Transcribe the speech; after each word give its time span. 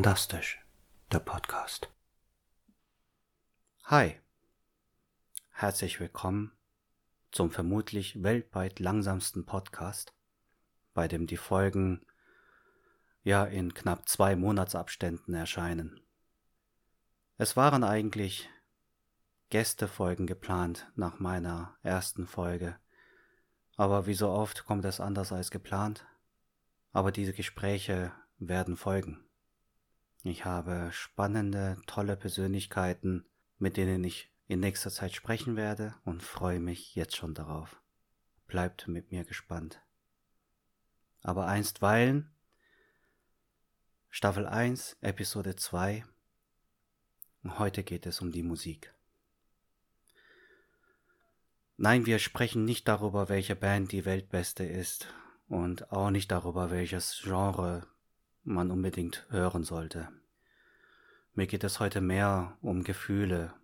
Fantastisch, 0.00 0.58
der 1.12 1.18
Podcast. 1.18 1.90
Hi, 3.84 4.18
herzlich 5.50 6.00
willkommen 6.00 6.52
zum 7.32 7.50
vermutlich 7.50 8.22
weltweit 8.22 8.80
langsamsten 8.80 9.44
Podcast, 9.44 10.14
bei 10.94 11.06
dem 11.06 11.26
die 11.26 11.36
Folgen 11.36 12.00
ja 13.24 13.44
in 13.44 13.74
knapp 13.74 14.08
zwei 14.08 14.36
Monatsabständen 14.36 15.34
erscheinen. 15.34 16.00
Es 17.36 17.54
waren 17.58 17.84
eigentlich 17.84 18.48
Gästefolgen 19.50 20.26
geplant 20.26 20.90
nach 20.96 21.18
meiner 21.18 21.76
ersten 21.82 22.26
Folge, 22.26 22.74
aber 23.76 24.06
wie 24.06 24.14
so 24.14 24.30
oft 24.30 24.64
kommt 24.64 24.86
es 24.86 24.98
anders 24.98 25.30
als 25.30 25.50
geplant. 25.50 26.06
Aber 26.90 27.12
diese 27.12 27.34
Gespräche 27.34 28.12
werden 28.38 28.78
folgen. 28.78 29.26
Ich 30.22 30.44
habe 30.44 30.90
spannende, 30.92 31.78
tolle 31.86 32.16
Persönlichkeiten, 32.16 33.24
mit 33.58 33.78
denen 33.78 34.04
ich 34.04 34.30
in 34.48 34.60
nächster 34.60 34.90
Zeit 34.90 35.14
sprechen 35.14 35.56
werde 35.56 35.94
und 36.04 36.22
freue 36.22 36.60
mich 36.60 36.94
jetzt 36.94 37.16
schon 37.16 37.32
darauf. 37.32 37.80
Bleibt 38.46 38.86
mit 38.86 39.10
mir 39.12 39.24
gespannt. 39.24 39.80
Aber 41.22 41.46
einstweilen 41.46 42.30
Staffel 44.10 44.46
1, 44.46 44.98
Episode 45.00 45.56
2. 45.56 46.04
Heute 47.44 47.84
geht 47.84 48.06
es 48.06 48.20
um 48.20 48.32
die 48.32 48.42
Musik. 48.42 48.92
Nein, 51.76 52.04
wir 52.04 52.18
sprechen 52.18 52.64
nicht 52.64 52.88
darüber, 52.88 53.28
welche 53.30 53.56
Band 53.56 53.92
die 53.92 54.04
Weltbeste 54.04 54.64
ist 54.64 55.14
und 55.48 55.92
auch 55.92 56.10
nicht 56.10 56.30
darüber, 56.30 56.70
welches 56.70 57.20
Genre 57.22 57.86
man 58.44 58.70
unbedingt 58.70 59.26
hören 59.30 59.64
sollte. 59.64 60.08
Mir 61.34 61.46
geht 61.46 61.64
es 61.64 61.80
heute 61.80 62.00
mehr 62.00 62.56
um 62.60 62.82
Gefühle 62.82 63.54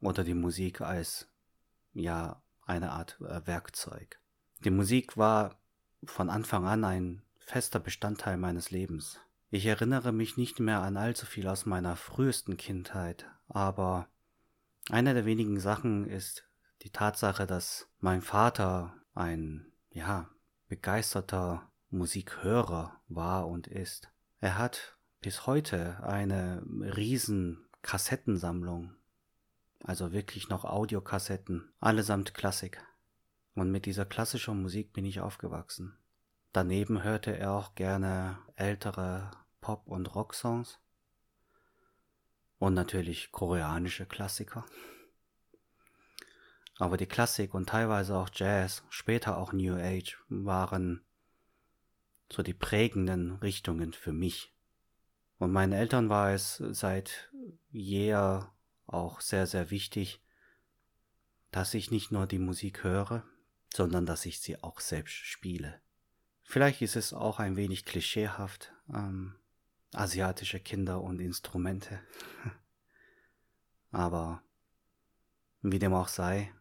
oder 0.00 0.24
die 0.24 0.34
Musik 0.34 0.80
als 0.80 1.28
ja 1.92 2.42
eine 2.66 2.92
Art 2.92 3.18
äh, 3.20 3.46
Werkzeug. 3.46 4.20
Die 4.64 4.70
Musik 4.70 5.16
war 5.16 5.58
von 6.04 6.30
Anfang 6.30 6.66
an 6.66 6.84
ein 6.84 7.22
fester 7.38 7.80
Bestandteil 7.80 8.36
meines 8.36 8.70
Lebens. 8.70 9.20
Ich 9.50 9.64
erinnere 9.64 10.12
mich 10.12 10.36
nicht 10.36 10.60
mehr 10.60 10.82
an 10.82 10.96
allzu 10.96 11.24
viel 11.24 11.48
aus 11.48 11.64
meiner 11.64 11.96
frühesten 11.96 12.56
Kindheit, 12.56 13.26
aber 13.48 14.08
eine 14.90 15.14
der 15.14 15.24
wenigen 15.24 15.58
Sachen 15.58 16.06
ist 16.06 16.46
die 16.82 16.90
Tatsache, 16.90 17.46
dass 17.46 17.88
mein 18.00 18.20
Vater 18.20 18.94
ein, 19.14 19.66
ja, 19.90 20.28
begeisterter 20.68 21.67
Musikhörer 21.90 23.00
war 23.08 23.48
und 23.48 23.66
ist. 23.66 24.10
Er 24.40 24.58
hat 24.58 24.96
bis 25.20 25.46
heute 25.46 26.02
eine 26.02 26.62
riesen 26.96 27.66
Kassettensammlung. 27.82 28.94
Also 29.84 30.12
wirklich 30.12 30.48
noch 30.48 30.64
Audiokassetten, 30.64 31.72
allesamt 31.80 32.34
Klassik. 32.34 32.82
Und 33.54 33.70
mit 33.70 33.86
dieser 33.86 34.04
klassischen 34.04 34.62
Musik 34.62 34.92
bin 34.92 35.04
ich 35.04 35.20
aufgewachsen. 35.20 35.96
Daneben 36.52 37.02
hörte 37.02 37.36
er 37.36 37.52
auch 37.52 37.74
gerne 37.74 38.38
ältere 38.56 39.30
Pop- 39.60 39.86
und 39.86 40.14
Rocksongs. 40.14 40.78
Und 42.58 42.74
natürlich 42.74 43.32
koreanische 43.32 44.06
Klassiker. 44.06 44.64
Aber 46.78 46.96
die 46.96 47.06
Klassik 47.06 47.54
und 47.54 47.68
teilweise 47.68 48.16
auch 48.16 48.30
Jazz, 48.32 48.84
später 48.88 49.38
auch 49.38 49.52
New 49.52 49.74
Age, 49.74 50.18
waren 50.28 51.04
so 52.32 52.42
die 52.42 52.54
prägenden 52.54 53.32
Richtungen 53.36 53.92
für 53.92 54.12
mich. 54.12 54.54
Und 55.38 55.52
meinen 55.52 55.72
Eltern 55.72 56.08
war 56.08 56.32
es 56.32 56.56
seit 56.56 57.30
jeher 57.70 58.52
auch 58.86 59.20
sehr, 59.20 59.46
sehr 59.46 59.70
wichtig, 59.70 60.20
dass 61.50 61.74
ich 61.74 61.90
nicht 61.90 62.10
nur 62.10 62.26
die 62.26 62.38
Musik 62.38 62.84
höre, 62.84 63.24
sondern 63.72 64.06
dass 64.06 64.26
ich 64.26 64.40
sie 64.40 64.62
auch 64.62 64.80
selbst 64.80 65.14
spiele. 65.14 65.80
Vielleicht 66.42 66.82
ist 66.82 66.96
es 66.96 67.12
auch 67.12 67.38
ein 67.38 67.56
wenig 67.56 67.84
klischeehaft, 67.84 68.72
ähm, 68.92 69.34
asiatische 69.92 70.60
Kinder 70.60 71.02
und 71.02 71.20
Instrumente. 71.20 72.00
Aber 73.90 74.42
wie 75.62 75.78
dem 75.78 75.94
auch 75.94 76.08
sei, 76.08 76.52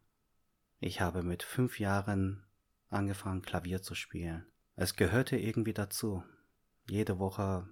ich 0.80 1.02
habe 1.02 1.24
mit 1.24 1.44
fünf 1.44 1.80
Jahren 1.80 2.46
angefangen, 2.90 3.42
Klavier 3.42 3.82
zu 3.82 3.96
spielen. 3.96 4.46
Es 4.80 4.96
gehörte 4.96 5.38
irgendwie 5.38 5.74
dazu. 5.74 6.24
Jede 6.88 7.18
Woche 7.18 7.68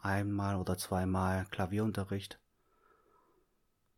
einmal 0.00 0.56
oder 0.56 0.76
zweimal 0.76 1.46
Klavierunterricht. 1.46 2.40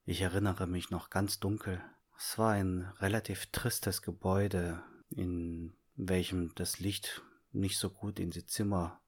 Ich 0.05 0.21
erinnere 0.21 0.67
mich 0.67 0.91
noch 0.91 1.09
ganz 1.09 1.41
dunkel. 1.41 1.83
Es 2.19 2.37
war 2.37 2.53
ein 2.53 2.83
relativ 3.01 3.47
tristes 3.47 4.03
Gebäude, 4.03 4.83
in 5.09 5.75
welchem 5.97 6.55
das 6.55 6.81
Licht 6.81 7.23
nicht 7.53 7.79
so 7.79 7.89
gut 7.89 8.21
in 8.21 8.31
die 8.31 8.45
Zimmer 8.45 9.01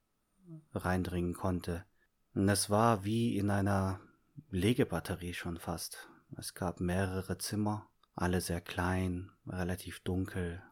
reindringen 0.73 1.35
konnte. 1.35 1.85
Und 2.33 2.49
es 2.49 2.71
war 2.71 3.05
wie 3.05 3.37
in 3.37 3.51
einer 3.51 4.01
Legebatterie 4.49 5.35
schon 5.35 5.59
fast. 5.59 6.09
Es 6.39 6.55
gab 6.55 6.81
mehrere 6.81 7.37
Zimmer 7.37 7.87
alle 8.15 8.41
sehr 8.41 8.63
klein, 8.63 9.31
relativ 9.47 10.01
dunkel, 10.01 10.63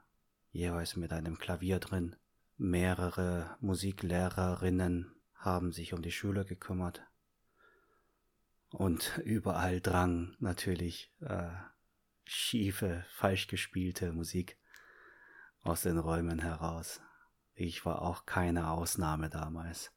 jeweils 0.50 0.96
mit 0.96 1.12
einem 1.12 1.36
Klavier 1.36 1.78
drin. 1.78 2.16
Mehrere 2.56 3.56
Musiklehrerinnen 3.60 5.14
haben 5.34 5.72
sich 5.72 5.92
um 5.92 6.02
die 6.02 6.12
Schüler 6.12 6.44
gekümmert. 6.44 7.02
Und 8.70 9.18
überall 9.24 9.80
drang 9.80 10.36
natürlich 10.40 11.12
äh, 11.20 11.50
schiefe, 12.24 13.04
falsch 13.10 13.46
gespielte 13.46 14.12
Musik 14.12 14.58
aus 15.62 15.82
den 15.82 15.98
Räumen 15.98 16.38
heraus. 16.38 17.00
Ich 17.54 17.84
war 17.84 18.02
auch 18.02 18.26
keine 18.26 18.70
Ausnahme 18.70 19.30
damals. 19.30 19.92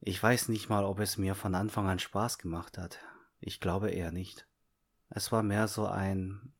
Ich 0.00 0.22
weiß 0.22 0.48
nicht 0.48 0.68
mal, 0.68 0.84
ob 0.84 1.00
es 1.00 1.16
mir 1.16 1.34
von 1.34 1.54
Anfang 1.54 1.88
an 1.88 1.98
Spaß 1.98 2.38
gemacht 2.38 2.78
hat. 2.78 3.00
Ich 3.40 3.60
glaube 3.60 3.90
eher 3.90 4.12
nicht. 4.12 4.46
Es 5.08 5.32
war 5.32 5.42
mehr 5.42 5.68
so 5.68 5.86
ein, 5.86 6.52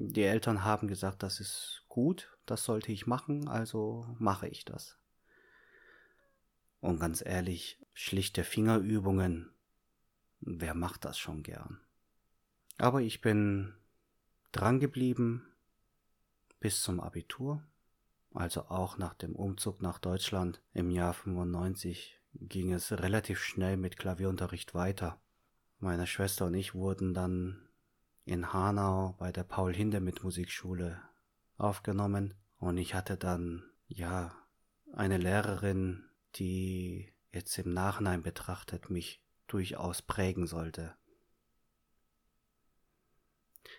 die 0.00 0.22
Eltern 0.22 0.62
haben 0.62 0.86
gesagt, 0.86 1.24
das 1.24 1.40
ist 1.40 1.84
gut, 1.88 2.38
das 2.46 2.62
sollte 2.62 2.92
ich 2.92 3.08
machen, 3.08 3.48
also 3.48 4.06
mache 4.18 4.46
ich 4.46 4.64
das. 4.64 4.96
Und 6.80 7.00
ganz 7.00 7.20
ehrlich, 7.24 7.84
schlichte 7.94 8.44
Fingerübungen, 8.44 9.50
wer 10.40 10.74
macht 10.74 11.04
das 11.04 11.18
schon 11.18 11.42
gern? 11.42 11.80
Aber 12.78 13.00
ich 13.00 13.20
bin 13.20 13.74
dran 14.52 14.78
geblieben 14.78 15.44
bis 16.60 16.80
zum 16.80 17.00
Abitur, 17.00 17.64
also 18.32 18.66
auch 18.68 18.98
nach 18.98 19.14
dem 19.14 19.34
Umzug 19.34 19.82
nach 19.82 19.98
Deutschland 19.98 20.62
im 20.74 20.92
Jahr 20.92 21.12
95 21.12 22.20
ging 22.34 22.72
es 22.72 22.92
relativ 22.92 23.40
schnell 23.40 23.76
mit 23.76 23.98
Klavierunterricht 23.98 24.74
weiter. 24.74 25.20
Meine 25.80 26.06
Schwester 26.06 26.46
und 26.46 26.54
ich 26.54 26.72
wurden 26.72 27.14
dann 27.14 27.67
in 28.28 28.52
Hanau 28.52 29.14
bei 29.18 29.32
der 29.32 29.42
Paul 29.42 29.74
Hindemith 29.74 30.22
Musikschule 30.22 31.02
aufgenommen 31.56 32.34
und 32.58 32.76
ich 32.76 32.92
hatte 32.92 33.16
dann, 33.16 33.64
ja, 33.86 34.36
eine 34.92 35.16
Lehrerin, 35.16 36.04
die 36.34 37.10
jetzt 37.32 37.56
im 37.58 37.72
Nachhinein 37.72 38.22
betrachtet 38.22 38.90
mich 38.90 39.22
durchaus 39.46 40.02
prägen 40.02 40.46
sollte. 40.46 40.94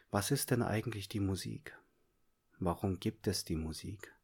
Was 0.09 0.31
ist 0.31 0.50
denn 0.50 0.63
eigentlich 0.63 1.07
die 1.09 1.19
Musik? 1.19 1.77
Warum 2.57 3.00
gibt 3.00 3.27
es 3.27 3.45
die 3.45 3.56
Musik? 3.56 4.15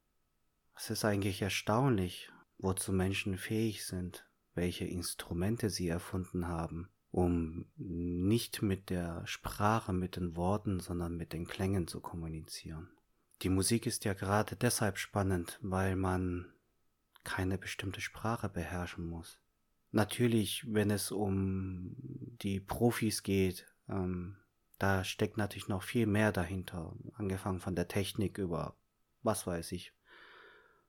Es 0.76 0.90
ist 0.90 1.06
eigentlich 1.06 1.44
erstaunlich, 1.44 2.32
wozu 2.58 2.92
Menschen 2.92 3.38
fähig 3.38 3.86
sind, 3.86 4.28
welche 4.56 4.86
Instrumente 4.86 5.70
sie 5.70 5.88
erfunden 5.88 6.48
haben, 6.48 6.90
um 7.16 7.64
nicht 7.78 8.62
mit 8.62 8.90
der 8.90 9.26
Sprache, 9.26 9.94
mit 9.94 10.18
den 10.18 10.36
Worten, 10.36 10.82
sondern 10.82 11.16
mit 11.16 11.32
den 11.32 11.48
Klängen 11.48 11.88
zu 11.88 12.02
kommunizieren. 12.02 12.90
Die 13.42 13.48
Musik 13.48 13.86
ist 13.86 14.04
ja 14.04 14.14
gerade 14.14 14.58
deshalb 14.58 14.98
spannend, 14.98 15.58
weil 15.62 15.96
man 15.96 16.52
keine 17.24 17.58
bestimmte 17.58 18.02
Sprache 18.02 18.50
beherrschen 18.50 19.08
muss. 19.08 19.40
Natürlich, 19.92 20.66
wenn 20.68 20.92
es 20.92 21.10
um 21.10 21.96
die 22.42 22.60
Profis 22.60 23.24
geht, 23.24 23.66
ähm, 23.88 24.36
da 24.78 25.06
steckt 25.06 25.38
natürlich 25.38 25.70
noch 25.70 25.84
viel 25.84 26.08
mehr 26.08 26.34
dahinter, 26.34 26.98
angefangen 27.14 27.62
von 27.62 27.76
der 27.76 27.88
Technik 27.88 28.38
über 28.40 28.76
was 29.24 29.48
weiß 29.48 29.72
ich. 29.72 29.94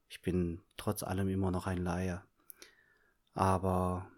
Ich 0.08 0.22
bin 0.22 0.60
trotz 0.76 1.04
allem 1.04 1.28
immer 1.28 1.52
noch 1.52 1.68
ein 1.68 1.78
Laie. 1.84 2.20
Aber 3.32 4.10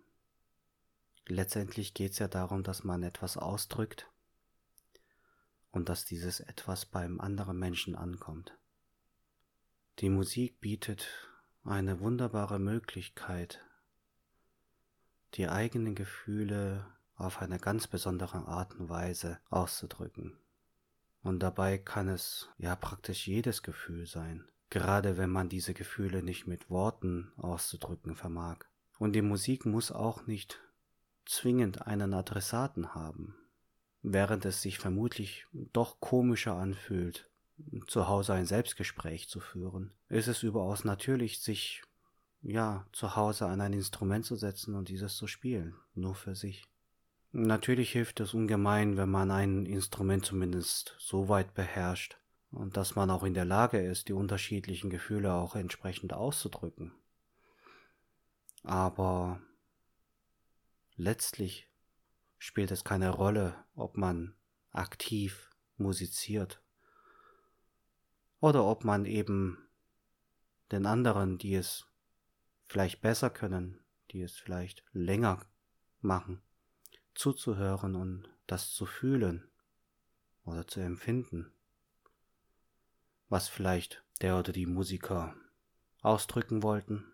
letztendlich 1.28 1.94
geht 1.94 2.12
es 2.12 2.18
ja 2.18 2.28
darum, 2.28 2.62
dass 2.62 2.84
man 2.84 3.02
etwas 3.02 3.36
ausdrückt 3.36 4.10
und 5.70 5.88
dass 5.88 6.04
dieses 6.04 6.40
etwas 6.40 6.86
beim 6.86 7.20
anderen 7.20 7.58
Menschen 7.58 7.94
ankommt. 7.94 8.56
Die 10.00 10.10
Musik 10.10 10.60
bietet 10.60 11.06
eine 11.64 12.00
wunderbare 12.00 12.58
Möglichkeit, 12.58 13.60
die 15.34 15.48
eigenen 15.48 15.94
Gefühle 15.94 16.86
auf 17.16 17.40
eine 17.42 17.58
ganz 17.58 17.86
besondere 17.86 18.46
Art 18.46 18.74
und 18.76 18.88
Weise 18.88 19.38
auszudrücken. 19.50 20.38
Und 21.22 21.40
dabei 21.40 21.78
kann 21.78 22.08
es 22.08 22.48
ja 22.58 22.76
praktisch 22.76 23.26
jedes 23.26 23.62
Gefühl 23.62 24.06
sein, 24.06 24.48
gerade 24.70 25.16
wenn 25.16 25.30
man 25.30 25.48
diese 25.48 25.74
Gefühle 25.74 26.22
nicht 26.22 26.46
mit 26.46 26.70
Worten 26.70 27.32
auszudrücken 27.36 28.14
vermag. 28.14 28.58
Und 28.98 29.12
die 29.12 29.22
Musik 29.22 29.66
muss 29.66 29.90
auch 29.90 30.26
nicht 30.26 30.60
zwingend 31.28 31.86
einen 31.86 32.14
Adressaten 32.14 32.94
haben, 32.94 33.36
während 34.02 34.44
es 34.44 34.62
sich 34.62 34.78
vermutlich 34.78 35.46
doch 35.52 36.00
komischer 36.00 36.54
anfühlt, 36.54 37.30
zu 37.86 38.08
Hause 38.08 38.34
ein 38.34 38.46
Selbstgespräch 38.46 39.28
zu 39.28 39.40
führen, 39.40 39.92
ist 40.08 40.28
es 40.28 40.42
überaus 40.42 40.84
natürlich, 40.84 41.40
sich 41.40 41.82
ja 42.40 42.86
zu 42.92 43.16
Hause 43.16 43.46
an 43.46 43.60
ein 43.60 43.72
Instrument 43.72 44.24
zu 44.24 44.36
setzen 44.36 44.74
und 44.74 44.88
dieses 44.88 45.16
zu 45.16 45.26
spielen, 45.26 45.74
nur 45.94 46.14
für 46.14 46.34
sich. 46.34 46.64
Natürlich 47.32 47.92
hilft 47.92 48.20
es 48.20 48.32
ungemein, 48.32 48.96
wenn 48.96 49.10
man 49.10 49.30
ein 49.30 49.66
Instrument 49.66 50.24
zumindest 50.24 50.96
so 50.98 51.28
weit 51.28 51.52
beherrscht 51.52 52.16
und 52.52 52.76
dass 52.76 52.94
man 52.94 53.10
auch 53.10 53.24
in 53.24 53.34
der 53.34 53.44
Lage 53.44 53.78
ist, 53.78 54.08
die 54.08 54.14
unterschiedlichen 54.14 54.88
Gefühle 54.88 55.34
auch 55.34 55.54
entsprechend 55.56 56.14
auszudrücken. 56.14 56.92
Aber 58.62 59.40
letztlich 60.98 61.70
spielt 62.38 62.70
es 62.70 62.84
keine 62.84 63.10
Rolle, 63.10 63.64
ob 63.74 63.96
man 63.96 64.34
aktiv 64.72 65.50
musiziert 65.76 66.60
oder 68.40 68.64
ob 68.64 68.84
man 68.84 69.06
eben 69.06 69.68
den 70.72 70.86
anderen, 70.86 71.38
die 71.38 71.54
es 71.54 71.86
vielleicht 72.66 73.00
besser 73.00 73.30
können, 73.30 73.80
die 74.10 74.20
es 74.20 74.36
vielleicht 74.36 74.84
länger 74.92 75.46
machen, 76.00 76.42
zuzuhören 77.14 77.94
und 77.94 78.28
das 78.46 78.72
zu 78.72 78.84
fühlen 78.84 79.48
oder 80.44 80.66
zu 80.66 80.80
empfinden, 80.80 81.52
was 83.28 83.48
vielleicht 83.48 84.02
der 84.20 84.38
oder 84.38 84.52
die 84.52 84.66
Musiker 84.66 85.36
ausdrücken 86.02 86.62
wollten 86.62 87.12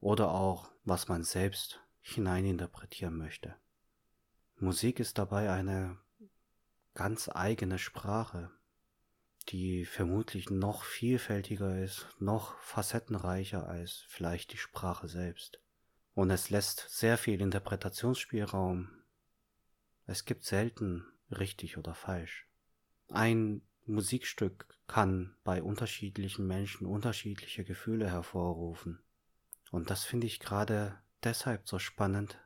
oder 0.00 0.30
auch 0.30 0.70
was 0.84 1.08
man 1.08 1.22
selbst 1.22 1.83
hineininterpretieren 2.06 3.16
möchte. 3.16 3.56
Musik 4.56 5.00
ist 5.00 5.16
dabei 5.16 5.50
eine 5.50 5.98
ganz 6.92 7.30
eigene 7.32 7.78
Sprache, 7.78 8.50
die 9.48 9.86
vermutlich 9.86 10.50
noch 10.50 10.84
vielfältiger 10.84 11.82
ist, 11.82 12.06
noch 12.18 12.58
facettenreicher 12.58 13.66
als 13.66 14.04
vielleicht 14.08 14.52
die 14.52 14.58
Sprache 14.58 15.08
selbst. 15.08 15.60
Und 16.14 16.30
es 16.30 16.50
lässt 16.50 16.86
sehr 16.90 17.16
viel 17.16 17.40
Interpretationsspielraum. 17.40 18.90
Es 20.06 20.26
gibt 20.26 20.44
selten 20.44 21.06
richtig 21.30 21.78
oder 21.78 21.94
falsch. 21.94 22.46
Ein 23.08 23.62
Musikstück 23.86 24.68
kann 24.86 25.36
bei 25.42 25.62
unterschiedlichen 25.62 26.46
Menschen 26.46 26.86
unterschiedliche 26.86 27.64
Gefühle 27.64 28.10
hervorrufen. 28.10 29.02
Und 29.70 29.90
das 29.90 30.04
finde 30.04 30.26
ich 30.26 30.38
gerade 30.38 31.02
deshalb 31.24 31.68
so 31.68 31.78
spannend, 31.78 32.38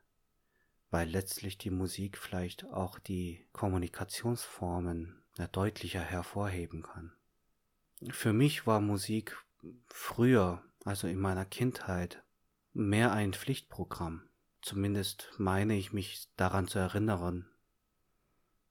weil 0.91 1.09
letztlich 1.09 1.59
die 1.59 1.71
Musik 1.71 2.17
vielleicht 2.17 2.65
auch 2.67 2.99
die 2.99 3.47
Kommunikationsformen 3.53 5.23
deutlicher 5.53 6.01
hervorheben 6.01 6.83
kann. 6.83 7.13
Für 8.11 8.33
mich 8.33 8.67
war 8.67 8.81
Musik 8.81 9.37
früher, 9.87 10.63
also 10.85 11.07
in 11.09 11.19
meiner 11.19 11.45
Kindheit, 11.45 12.23
mehr 12.73 13.13
ein 13.13 13.33
Pflichtprogramm. 13.35 14.29
Zumindest 14.63 15.31
meine 15.39 15.77
ich 15.77 15.93
mich 15.93 16.29
daran 16.37 16.69
zu 16.69 16.79
erinnern, 16.79 17.49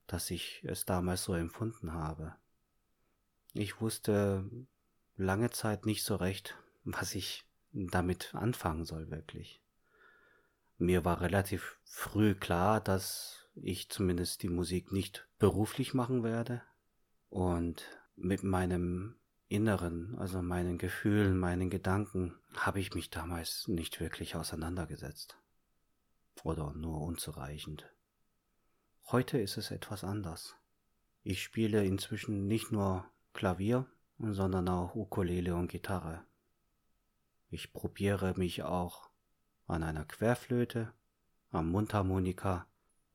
dass 0.05 0.31
ich 0.31 0.63
es 0.63 0.85
damals 0.85 1.23
so 1.23 1.33
empfunden 1.33 1.93
habe. 1.93 2.35
Ich 3.53 3.81
wusste 3.81 4.49
lange 5.15 5.49
Zeit 5.49 5.85
nicht 5.85 6.03
so 6.03 6.15
recht, 6.15 6.57
was 6.83 7.15
ich 7.15 7.45
damit 7.71 8.33
anfangen 8.33 8.85
soll 8.85 9.09
wirklich. 9.11 9.61
Mir 10.77 11.03
war 11.03 11.21
relativ 11.21 11.79
früh 11.85 12.35
klar, 12.35 12.81
dass 12.81 13.49
ich 13.55 13.89
zumindest 13.89 14.43
die 14.43 14.49
Musik 14.49 14.91
nicht 14.91 15.27
beruflich 15.39 15.93
machen 15.93 16.23
werde 16.23 16.61
und 17.29 17.83
mit 18.15 18.43
meinem 18.43 19.15
Inneren, 19.47 20.15
also 20.17 20.41
meinen 20.41 20.77
Gefühlen, 20.77 21.37
meinen 21.37 21.69
Gedanken, 21.69 22.35
habe 22.53 22.79
ich 22.79 22.93
mich 22.93 23.09
damals 23.09 23.67
nicht 23.67 23.99
wirklich 23.99 24.35
auseinandergesetzt. 24.35 25.37
Oder 26.43 26.73
nur 26.73 27.01
unzureichend. 27.01 27.89
Heute 29.05 29.39
ist 29.39 29.57
es 29.57 29.71
etwas 29.71 30.03
anders. 30.03 30.57
Ich 31.23 31.41
spiele 31.41 31.83
inzwischen 31.85 32.45
nicht 32.47 32.71
nur 32.71 33.05
Klavier, 33.33 33.85
sondern 34.19 34.67
auch 34.67 34.95
Ukulele 34.95 35.55
und 35.55 35.69
Gitarre. 35.69 36.23
Ich 37.49 37.71
probiere 37.71 38.33
mich 38.37 38.63
auch 38.63 39.06
an 39.67 39.83
einer 39.83 40.05
Querflöte, 40.05 40.93
am 41.51 41.69
Mundharmonika 41.69 42.65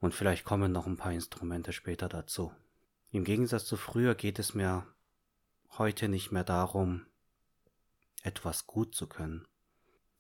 und 0.00 0.14
vielleicht 0.14 0.44
kommen 0.44 0.72
noch 0.72 0.86
ein 0.86 0.96
paar 0.96 1.12
Instrumente 1.12 1.72
später 1.72 2.08
dazu. 2.08 2.52
Im 3.10 3.24
Gegensatz 3.24 3.64
zu 3.64 3.76
früher 3.76 4.14
geht 4.14 4.38
es 4.38 4.54
mir 4.54 4.86
heute 5.78 6.08
nicht 6.08 6.32
mehr 6.32 6.44
darum, 6.44 7.06
etwas 8.22 8.66
gut 8.66 8.94
zu 8.94 9.06
können. 9.06 9.46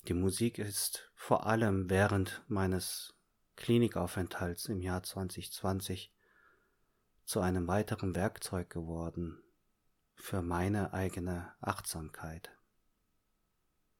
Die 0.08 0.14
Musik 0.14 0.58
ist 0.58 1.10
vor 1.14 1.46
allem 1.46 1.88
während 1.88 2.42
meines 2.48 3.14
Klinikaufenthalts 3.56 4.66
im 4.66 4.80
Jahr 4.80 5.02
2020 5.02 6.12
zu 7.24 7.40
einem 7.40 7.68
weiteren 7.68 8.14
Werkzeug 8.14 8.68
geworden 8.70 9.42
für 10.14 10.42
meine 10.42 10.92
eigene 10.92 11.52
Achtsamkeit. 11.60 12.50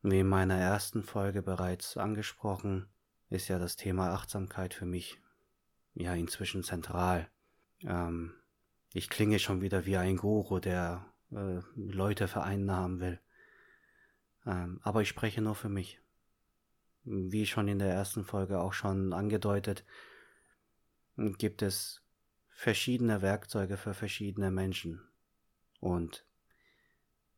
Wie 0.02 0.18
in 0.18 0.28
meiner 0.28 0.58
ersten 0.58 1.04
Folge 1.04 1.42
bereits 1.42 1.96
angesprochen, 1.96 2.88
ist 3.30 3.46
ja 3.46 3.60
das 3.60 3.76
Thema 3.76 4.10
Achtsamkeit 4.10 4.74
für 4.74 4.84
mich 4.84 5.20
ja 5.94 6.12
inzwischen 6.14 6.64
zentral. 6.64 7.28
Ähm, 7.82 8.34
ich 8.92 9.08
klinge 9.08 9.38
schon 9.38 9.60
wieder 9.60 9.86
wie 9.86 9.96
ein 9.96 10.16
Guru, 10.16 10.58
der 10.58 11.06
äh, 11.30 11.60
Leute 11.76 12.26
vereinnahmen 12.26 12.98
will. 12.98 13.20
Ähm, 14.44 14.80
aber 14.82 15.02
ich 15.02 15.08
spreche 15.08 15.40
nur 15.40 15.54
für 15.54 15.68
mich. 15.68 16.00
Wie 17.04 17.46
schon 17.46 17.68
in 17.68 17.78
der 17.78 17.92
ersten 17.92 18.24
Folge 18.24 18.60
auch 18.60 18.72
schon 18.72 19.12
angedeutet, 19.12 19.84
gibt 21.16 21.62
es 21.62 22.02
verschiedene 22.50 23.22
Werkzeuge 23.22 23.76
für 23.76 23.94
verschiedene 23.94 24.50
Menschen. 24.50 25.00
Und 25.78 26.26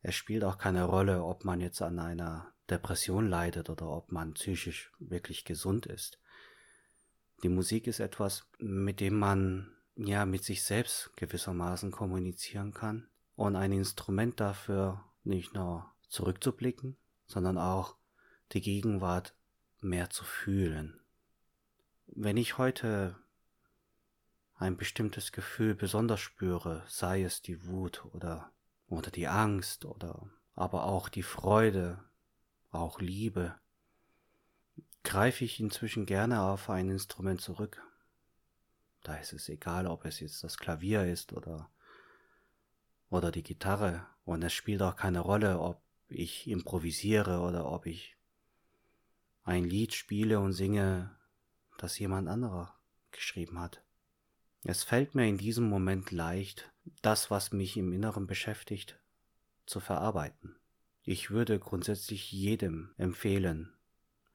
es 0.00 0.14
spielt 0.14 0.44
auch 0.44 0.56
keine 0.56 0.84
Rolle, 0.84 1.24
ob 1.24 1.44
man 1.44 1.60
jetzt 1.60 1.82
an 1.82 1.98
einer 1.98 2.53
Depression 2.70 3.28
leidet 3.28 3.68
oder 3.70 3.88
ob 3.88 4.12
man 4.12 4.34
psychisch 4.34 4.92
wirklich 4.98 5.44
gesund 5.44 5.86
ist. 5.86 6.18
Die 7.42 7.48
Musik 7.48 7.86
ist 7.86 8.00
etwas, 8.00 8.46
mit 8.58 9.00
dem 9.00 9.18
man 9.18 9.70
ja 9.96 10.24
mit 10.24 10.44
sich 10.44 10.62
selbst 10.62 11.14
gewissermaßen 11.16 11.90
kommunizieren 11.90 12.72
kann 12.72 13.08
und 13.36 13.56
ein 13.56 13.72
Instrument 13.72 14.40
dafür 14.40 15.04
nicht 15.24 15.54
nur 15.54 15.92
zurückzublicken, 16.08 16.96
sondern 17.26 17.58
auch 17.58 17.96
die 18.52 18.60
Gegenwart 18.60 19.34
mehr 19.80 20.10
zu 20.10 20.24
fühlen. 20.24 21.00
Wenn 22.06 22.36
ich 22.36 22.58
heute 22.58 23.16
ein 24.56 24.76
bestimmtes 24.76 25.32
Gefühl 25.32 25.74
besonders 25.74 26.20
spüre, 26.20 26.84
sei 26.86 27.22
es 27.22 27.42
die 27.42 27.66
Wut 27.66 28.04
oder, 28.12 28.52
oder 28.88 29.10
die 29.10 29.28
Angst 29.28 29.84
oder 29.84 30.30
aber 30.54 30.84
auch 30.84 31.08
die 31.08 31.24
Freude, 31.24 31.98
auch 32.74 33.00
Liebe, 33.00 33.54
greife 35.02 35.44
ich 35.44 35.60
inzwischen 35.60 36.06
gerne 36.06 36.42
auf 36.42 36.70
ein 36.70 36.90
Instrument 36.90 37.40
zurück. 37.40 37.82
Da 39.02 39.16
ist 39.16 39.32
es 39.32 39.48
egal, 39.48 39.86
ob 39.86 40.04
es 40.04 40.20
jetzt 40.20 40.42
das 40.42 40.56
Klavier 40.56 41.04
ist 41.04 41.32
oder, 41.32 41.70
oder 43.10 43.30
die 43.30 43.42
Gitarre. 43.42 44.06
Und 44.24 44.42
es 44.42 44.52
spielt 44.52 44.80
auch 44.82 44.96
keine 44.96 45.20
Rolle, 45.20 45.60
ob 45.60 45.82
ich 46.08 46.48
improvisiere 46.48 47.40
oder 47.40 47.70
ob 47.70 47.86
ich 47.86 48.16
ein 49.44 49.64
Lied 49.64 49.94
spiele 49.94 50.40
und 50.40 50.54
singe, 50.54 51.14
das 51.76 51.98
jemand 51.98 52.28
anderer 52.28 52.74
geschrieben 53.12 53.60
hat. 53.60 53.82
Es 54.62 54.82
fällt 54.82 55.14
mir 55.14 55.28
in 55.28 55.36
diesem 55.36 55.68
Moment 55.68 56.10
leicht, 56.10 56.72
das, 57.02 57.30
was 57.30 57.52
mich 57.52 57.76
im 57.76 57.92
Inneren 57.92 58.26
beschäftigt, 58.26 58.98
zu 59.66 59.80
verarbeiten. 59.80 60.56
Ich 61.06 61.30
würde 61.30 61.58
grundsätzlich 61.58 62.32
jedem 62.32 62.94
empfehlen, 62.96 63.74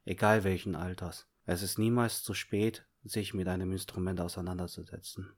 egal 0.06 0.44
welchen 0.44 0.76
Alters. 0.76 1.28
Es 1.46 1.64
ist 1.64 1.80
niemals 1.80 2.22
zu 2.22 2.36
spät, 2.36 2.86
sich 3.04 3.34
mit 3.34 3.48
einem 3.48 3.72
Instrument 3.72 4.22
auseinanderzusetzen. 4.22 5.34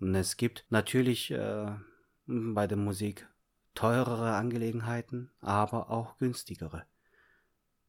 Und 0.00 0.14
es 0.16 0.36
gibt 0.36 0.64
natürlich 0.68 1.30
äh, 1.30 1.72
bei 2.26 2.66
der 2.66 2.78
Musik 2.78 3.28
teurere 3.74 4.34
Angelegenheiten, 4.34 5.30
aber 5.40 5.88
auch 5.88 6.18
günstigere. 6.18 6.84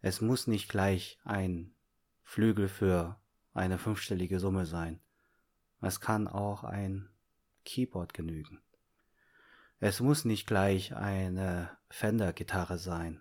Es 0.01 0.22
muss 0.22 0.46
nicht 0.46 0.70
gleich 0.70 1.20
ein 1.24 1.74
Flügel 2.22 2.68
für 2.68 3.20
eine 3.53 3.80
fünfstellige 3.80 4.39
Summe 4.39 4.68
sein. 4.68 5.00
Es 5.82 6.00
kann 6.00 6.27
auch 6.27 6.63
ein 6.63 7.10
Keyboard 7.65 8.13
genügen. 8.13 8.62
Es 9.84 10.00
muss 10.00 10.26
nicht 10.26 10.46
gleich 10.46 10.96
eine 10.96 11.76
Fender-Gitarre 11.90 12.78
sein. 12.78 13.20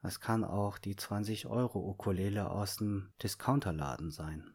Es 0.00 0.20
kann 0.20 0.44
auch 0.44 0.78
die 0.78 0.94
20 0.94 1.46
Euro 1.46 1.80
Ukulele 1.80 2.48
aus 2.48 2.76
dem 2.76 3.12
Discounterladen 3.20 4.12
sein. 4.12 4.54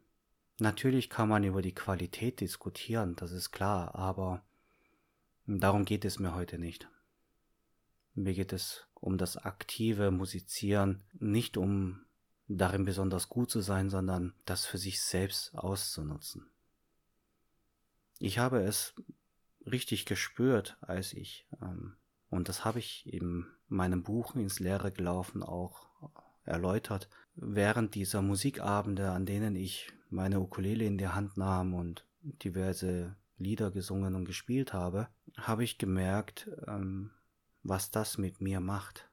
Natürlich 0.60 1.10
kann 1.10 1.28
man 1.28 1.44
über 1.44 1.62
die 1.62 1.76
Qualität 1.76 2.40
diskutieren, 2.40 3.18
das 3.18 3.34
ist 3.34 3.52
klar, 3.52 3.94
aber 3.94 4.42
darum 5.46 5.84
geht 5.84 6.06
es 6.06 6.18
mir 6.18 6.34
heute 6.34 6.58
nicht. 6.58 6.88
Mir 8.14 8.34
geht 8.34 8.54
es 8.54 8.88
um 8.94 9.18
das 9.18 9.36
aktive 9.36 10.12
Musizieren, 10.12 11.04
nicht 11.12 11.58
um 11.58 12.06
darin 12.48 12.86
besonders 12.86 13.28
gut 13.28 13.52
zu 13.52 13.60
sein, 13.60 13.90
sondern 13.90 14.34
das 14.46 14.66
für 14.66 14.78
sich 14.78 15.02
selbst 15.02 15.54
auszunutzen. 15.56 16.50
Ich 18.18 18.40
habe 18.40 18.62
es 18.62 18.94
richtig 19.66 20.06
gespürt, 20.06 20.78
als 20.82 21.14
ich, 21.14 21.48
ähm, 21.62 21.96
und 22.30 22.50
das 22.50 22.66
habe 22.66 22.80
ich 22.80 23.12
in 23.12 23.46
meinem 23.68 24.04
Buch 24.04 24.36
ins 24.36 24.60
Leere 24.60 24.92
gelaufen 24.92 25.44
auch 25.44 25.88
erläutert, 26.46 27.10
während 27.36 27.96
dieser 27.96 28.22
Musikabende, 28.22 29.12
an 29.12 29.26
denen 29.26 29.56
ich 29.56 29.92
meine 30.10 30.40
Ukulele 30.40 30.86
in 30.86 30.98
die 30.98 31.08
Hand 31.08 31.38
nahm 31.38 31.74
und 31.74 32.06
diverse 32.22 33.16
Lieder 33.38 33.72
gesungen 33.72 34.16
und 34.16 34.26
gespielt 34.26 34.74
habe, 34.74 35.08
habe 35.38 35.64
ich 35.64 35.78
gemerkt, 35.78 36.50
ähm, 36.68 37.12
was 37.64 37.92
das 37.92 38.18
mit 38.18 38.42
mir 38.42 38.60
macht, 38.60 39.10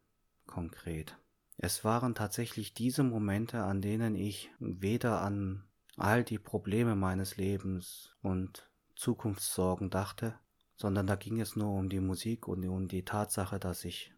konkret. 0.47 1.17
Es 1.57 1.85
waren 1.85 2.15
tatsächlich 2.15 2.75
diese 2.75 3.03
Momente, 3.03 3.63
an 3.63 3.81
denen 3.81 4.15
ich 4.15 4.51
weder 4.59 5.21
an 5.21 5.65
all 5.97 6.25
die 6.25 6.39
Probleme 6.39 6.97
meines 6.97 7.37
Lebens 7.37 8.17
und 8.23 8.70
Zukunftssorgen 9.01 9.89
dachte, 9.89 10.39
sondern 10.77 11.07
da 11.07 11.17
ging 11.17 11.41
es 11.41 11.57
nur 11.57 11.73
um 11.73 11.89
die 11.89 12.01
Musik 12.01 12.47
und 12.47 12.69
um 12.69 12.87
die 12.87 13.03
Tatsache, 13.03 13.59
dass 13.59 13.87
ich 13.87 14.13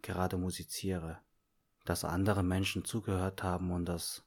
gerade 0.00 0.38
musiziere, 0.38 1.18
dass 1.84 2.06
andere 2.06 2.42
Menschen 2.42 2.86
zugehört 2.86 3.42
haben 3.42 3.70
und 3.70 3.84
das 3.84 4.24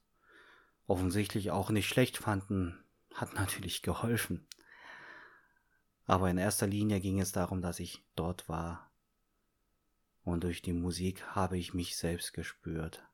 offensichtlich 0.86 1.50
auch 1.50 1.70
nicht 1.70 1.88
schlecht 1.88 2.16
fanden, 2.16 2.78
hat 3.12 3.34
natürlich 3.40 3.82
geholfen. 3.82 4.46
Aber 6.04 6.30
in 6.30 6.38
erster 6.38 6.68
Linie 6.68 7.00
ging 7.00 7.18
es 7.18 7.32
darum, 7.32 7.60
dass 7.60 7.80
ich 7.80 8.04
dort 8.14 8.48
war. 8.48 8.92
Und 10.22 10.44
durch 10.44 10.62
die 10.62 10.74
Musik 10.74 11.26
habe 11.34 11.58
ich 11.58 11.74
mich 11.74 11.96
selbst 11.96 12.32
gespürt. 12.32 13.04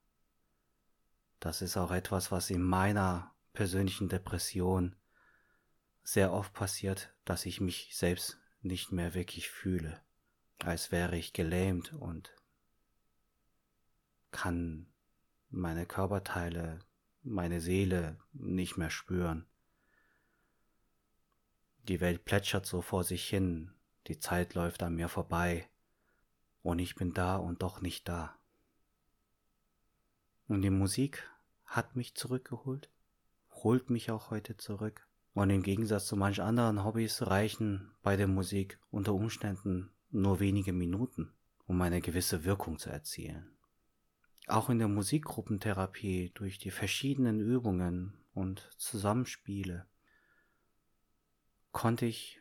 Das 1.41 1.63
ist 1.63 1.79
auch 1.79 1.93
etwas, 1.93 2.31
was 2.31 2.51
in 2.51 2.63
meiner 2.63 3.35
persönlichen 3.55 4.11
Depression 4.11 4.97
sehr 6.03 6.33
oft 6.33 6.53
passiert, 6.53 7.15
dass 7.25 7.47
ich 7.47 7.61
mich 7.61 7.97
selbst 7.97 8.39
nicht 8.61 8.93
mehr 8.93 9.15
wirklich 9.15 9.51
fühle, 9.51 10.01
als 10.59 10.93
wäre 10.93 11.17
ich 11.17 11.33
gelähmt 11.33 11.93
und 11.93 12.35
kann 14.31 14.87
meine 15.51 15.87
Körperteile, 15.87 16.81
meine 17.23 17.61
Seele 17.61 18.19
nicht 18.33 18.77
mehr 18.77 18.91
spüren. 18.91 19.47
Die 21.89 22.01
Welt 22.01 22.25
plätschert 22.25 22.67
so 22.67 22.81
vor 22.81 23.05
sich 23.05 23.29
hin, 23.29 23.73
die 24.07 24.19
Zeit 24.19 24.55
läuft 24.55 24.83
an 24.83 24.95
mir 24.95 25.09
vorbei, 25.09 25.69
und 26.63 26.79
ich 26.79 26.95
bin 26.95 27.13
da 27.13 27.37
und 27.37 27.63
doch 27.63 27.81
nicht 27.81 28.09
da. 28.09 28.37
Und 30.47 30.63
die 30.63 30.71
Musik 30.71 31.29
hat 31.65 31.97
mich 31.97 32.15
zurückgeholt, 32.15 32.89
holt 33.51 33.91
mich 33.91 34.11
auch 34.11 34.31
heute 34.31 34.57
zurück. 34.57 35.07
Und 35.35 35.51
im 35.51 35.63
Gegensatz 35.63 36.07
zu 36.07 36.17
manch 36.17 36.43
anderen 36.43 36.85
Hobbys 36.85 37.27
reichen 37.27 37.91
bei 38.03 38.17
der 38.17 38.29
Musik 38.29 38.79
unter 38.91 39.15
Umständen 39.15 39.91
nur 40.11 40.41
wenige 40.41 40.73
Minuten, 40.73 41.33
um 41.67 41.81
eine 41.81 42.01
gewisse 42.01 42.45
Wirkung 42.45 42.79
zu 42.79 42.91
erzielen. 42.91 43.51
Auch 44.47 44.69
in 44.69 44.79
der 44.79 44.89
Musikgruppentherapie 44.89 46.33
durch 46.35 46.59
die 46.59 46.71
verschiedenen 46.71 47.41
Übungen 47.41 48.13
und 48.35 48.69
Zusammenspiele 48.77 49.87
konnte 51.71 52.07
ich 52.07 52.39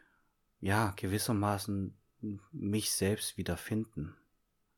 ja 0.60 0.91
gewissermaßen 0.98 1.98
mich 2.51 2.91
selbst 2.91 3.38
wiederfinden. 3.38 4.15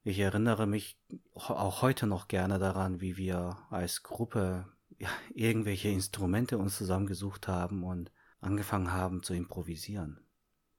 Ich 0.03 0.19
erinnere 0.19 0.67
mich 0.67 0.99
auch 1.33 1.81
heute 1.81 2.07
noch 2.07 2.27
gerne 2.27 2.59
daran, 2.59 3.01
wie 3.01 3.17
wir 3.17 3.57
als 3.69 4.03
Gruppe 4.03 4.67
ja, 5.03 5.09
irgendwelche 5.33 5.89
Instrumente 5.89 6.57
uns 6.57 6.77
zusammengesucht 6.77 7.49
haben 7.49 7.83
und 7.83 8.09
angefangen 8.39 8.93
haben 8.93 9.21
zu 9.21 9.33
improvisieren. 9.33 10.25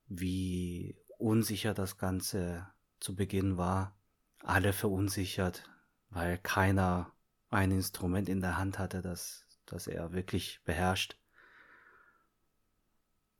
Wie 0.06 0.96
unsicher 1.18 1.74
das 1.74 1.98
Ganze 1.98 2.66
zu 3.00 3.14
Beginn 3.14 3.58
war, 3.58 3.94
alle 4.38 4.72
verunsichert, 4.72 5.68
weil 6.08 6.38
keiner 6.38 7.12
ein 7.50 7.70
Instrument 7.70 8.30
in 8.30 8.40
der 8.40 8.56
Hand 8.56 8.78
hatte, 8.78 9.02
das, 9.02 9.46
das 9.66 9.86
er 9.86 10.12
wirklich 10.12 10.62
beherrscht. 10.64 11.18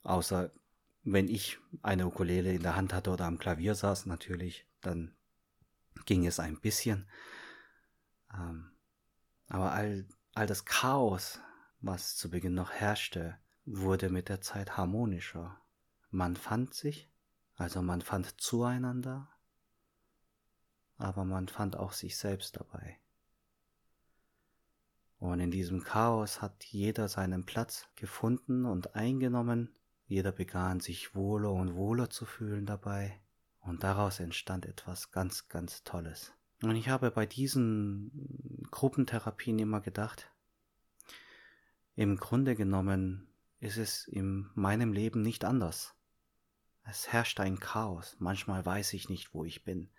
Außer 0.03 0.53
wenn 1.03 1.29
ich 1.29 1.59
eine 1.83 2.07
Ukulele 2.07 2.53
in 2.53 2.63
der 2.63 2.77
Hand 2.77 2.93
hatte 2.93 3.11
oder 3.11 3.25
am 3.25 3.39
Klavier 3.39 3.75
saß, 3.75 4.05
natürlich, 4.05 4.67
dann 4.83 5.15
ging 6.05 6.27
es 6.27 6.39
ein 6.39 6.61
bisschen. 6.61 7.09
Ähm, 8.35 8.71
aber 9.49 9.73
all 9.73 10.07
All 10.37 10.47
das 10.47 10.65
Chaos, 10.65 11.39
was 11.81 12.17
zu 12.17 12.29
Beginn 12.29 12.55
noch 12.55 12.73
herrschte, 12.73 13.39
wurde 13.67 14.11
mit 14.11 14.29
der 14.29 14.41
Zeit 14.41 14.77
harmonischer. 14.77 15.61
Man 16.11 16.35
fand 16.35 16.75
sich, 16.75 17.09
also 17.55 17.83
man 17.83 18.01
fand 18.01 18.41
zueinander, 18.41 19.29
aber 20.97 21.25
man 21.25 21.47
fand 21.47 21.77
auch 21.77 21.93
sich 21.93 22.19
selbst 22.19 22.57
dabei. 22.57 22.99
Und 25.19 25.39
in 25.39 25.53
diesem 25.53 25.85
Chaos 25.85 26.43
hat 26.43 26.65
jeder 26.65 27.09
seinen 27.09 27.47
Platz 27.47 27.87
gefunden 27.95 28.65
und 28.65 28.97
eingenommen, 28.97 29.73
jeder 30.07 30.33
begann 30.33 30.81
sich 30.81 31.15
wohler 31.15 31.53
und 31.53 31.77
wohler 31.77 32.11
zu 32.11 32.27
fühlen 32.27 32.67
dabei, 32.67 33.21
und 33.61 33.85
daraus 33.85 34.19
entstand 34.19 34.67
etwas 34.67 35.13
ganz, 35.13 35.49
ganz 35.49 35.85
Tolles. 35.85 36.33
Und 36.69 36.77
ich 36.77 36.89
habe 36.89 37.11
bei 37.11 37.27
diesen 37.27 38.67
Gruppentherapien 38.71 39.59
immer 39.59 39.81
gedacht, 39.81 40.31
im 41.95 42.17
Grunde 42.17 42.57
genommen 42.57 43.29
ist 43.61 43.77
es 43.77 44.09
in 44.09 44.51
meinem 44.55 44.93
Leben 44.93 45.23
nicht 45.23 45.45
anders. 45.45 45.95
Es 46.85 47.13
herrscht 47.13 47.41
ein 47.41 47.61
Chaos. 47.61 48.17
Manchmal 48.19 48.65
weiß 48.65 48.93
ich 48.95 49.09
nicht, 49.09 49.33
wo 49.33 49.45
ich 49.45 49.65
bin. 49.65 49.91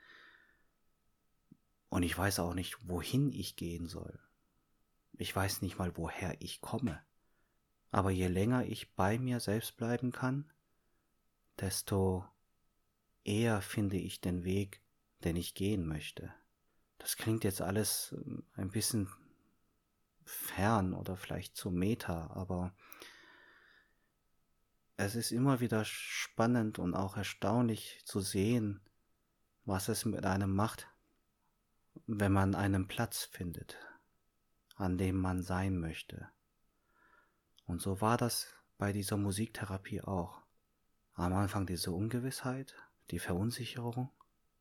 Und 1.90 2.04
ich 2.04 2.18
weiß 2.18 2.40
auch 2.40 2.54
nicht, 2.54 2.88
wohin 2.88 3.32
ich 3.32 3.56
gehen 3.56 3.88
soll. 3.88 4.20
Ich 5.14 5.36
weiß 5.36 5.62
nicht 5.62 5.78
mal, 5.78 5.96
woher 5.96 6.42
ich 6.42 6.62
komme. 6.62 7.02
Aber 7.92 8.12
je 8.12 8.28
länger 8.28 8.66
ich 8.66 8.94
bei 8.96 9.18
mir 9.18 9.40
selbst 9.40 9.78
bleiben 9.78 10.12
kann, 10.12 10.52
desto 11.60 12.26
eher 13.24 13.62
finde 13.62 13.98
ich 13.98 14.20
den 14.20 14.44
Weg, 14.44 14.82
den 15.24 15.38
ich 15.38 15.56
gehen 15.56 15.88
möchte. 15.88 16.34
Das 16.98 17.18
klingt 17.18 17.44
jetzt 17.44 17.62
alles 17.62 18.14
ähm, 18.18 18.44
ein 18.56 18.70
bisschen 18.70 19.10
fern 20.24 20.94
oder 20.94 21.18
vielleicht 21.18 21.56
zu 21.56 21.70
Meta, 21.70 22.32
aber 22.34 22.74
es 24.98 25.16
ist 25.16 25.32
immer 25.32 25.60
wieder 25.60 25.86
spannend 25.86 26.80
und 26.80 26.96
auch 26.96 27.18
erstaunlich 27.18 28.02
zu 28.06 28.22
sehen, 28.22 28.82
was 29.66 29.90
es 29.90 30.06
mit 30.06 30.26
einem 30.26 30.56
macht, 30.56 30.88
wenn 32.08 32.32
man 32.32 32.56
einen 32.56 32.88
Platz 32.88 33.24
findet, 33.24 33.78
an 34.76 34.98
dem 34.98 35.18
man 35.18 35.44
sein 35.44 35.80
möchte. 35.80 36.30
Und 37.66 37.82
so 37.82 38.00
war 38.00 38.18
das 38.18 38.48
bei 38.78 38.94
dieser 38.94 39.18
Musiktherapie 39.18 40.02
auch. 40.02 40.42
Am 41.14 41.34
Anfang 41.34 41.66
diese 41.66 41.92
Ungewissheit, 41.92 42.76
die 43.12 43.20
Verunsicherung, 43.20 44.12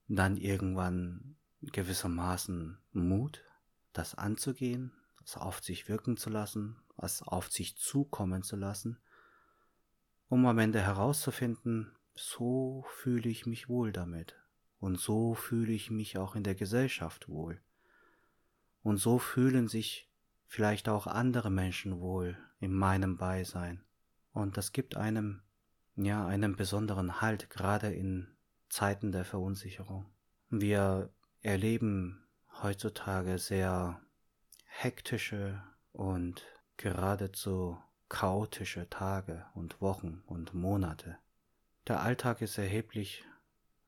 dann 0.08 0.36
irgendwann 0.36 1.36
gewissermaßen 1.72 2.78
Mut, 2.92 3.44
das 3.92 4.14
anzugehen, 4.14 4.92
es 5.24 5.36
auf 5.36 5.60
sich 5.60 5.88
wirken 5.88 6.16
zu 6.16 6.30
lassen, 6.30 6.76
es 6.96 7.22
auf 7.22 7.50
sich 7.50 7.76
zukommen 7.76 8.42
zu 8.42 8.56
lassen, 8.56 8.98
um 10.28 10.46
am 10.46 10.58
Ende 10.58 10.80
herauszufinden, 10.80 11.92
so 12.14 12.84
fühle 12.88 13.28
ich 13.28 13.46
mich 13.46 13.68
wohl 13.68 13.92
damit 13.92 14.36
und 14.78 15.00
so 15.00 15.34
fühle 15.34 15.72
ich 15.72 15.90
mich 15.90 16.18
auch 16.18 16.36
in 16.36 16.44
der 16.44 16.54
Gesellschaft 16.54 17.28
wohl. 17.28 17.60
Und 18.82 18.98
so 18.98 19.18
fühlen 19.18 19.66
sich 19.66 20.10
vielleicht 20.46 20.88
auch 20.88 21.06
andere 21.06 21.50
Menschen 21.50 22.00
wohl 22.00 22.36
in 22.60 22.72
meinem 22.72 23.16
Beisein. 23.16 23.82
Und 24.32 24.56
das 24.56 24.72
gibt 24.72 24.96
einem, 24.96 25.42
ja, 25.96 26.26
einen 26.26 26.54
besonderen 26.54 27.20
Halt, 27.20 27.48
gerade 27.48 27.92
in 27.92 28.28
Zeiten 28.68 29.10
der 29.10 29.24
Verunsicherung. 29.24 30.06
Wir 30.50 31.10
erleben 31.44 32.24
heutzutage 32.62 33.38
sehr 33.38 34.00
hektische 34.64 35.62
und 35.92 36.42
geradezu 36.78 37.78
chaotische 38.08 38.88
Tage 38.88 39.44
und 39.54 39.80
Wochen 39.82 40.22
und 40.26 40.54
Monate. 40.54 41.18
Der 41.86 42.00
Alltag 42.00 42.40
ist 42.40 42.56
erheblich 42.56 43.24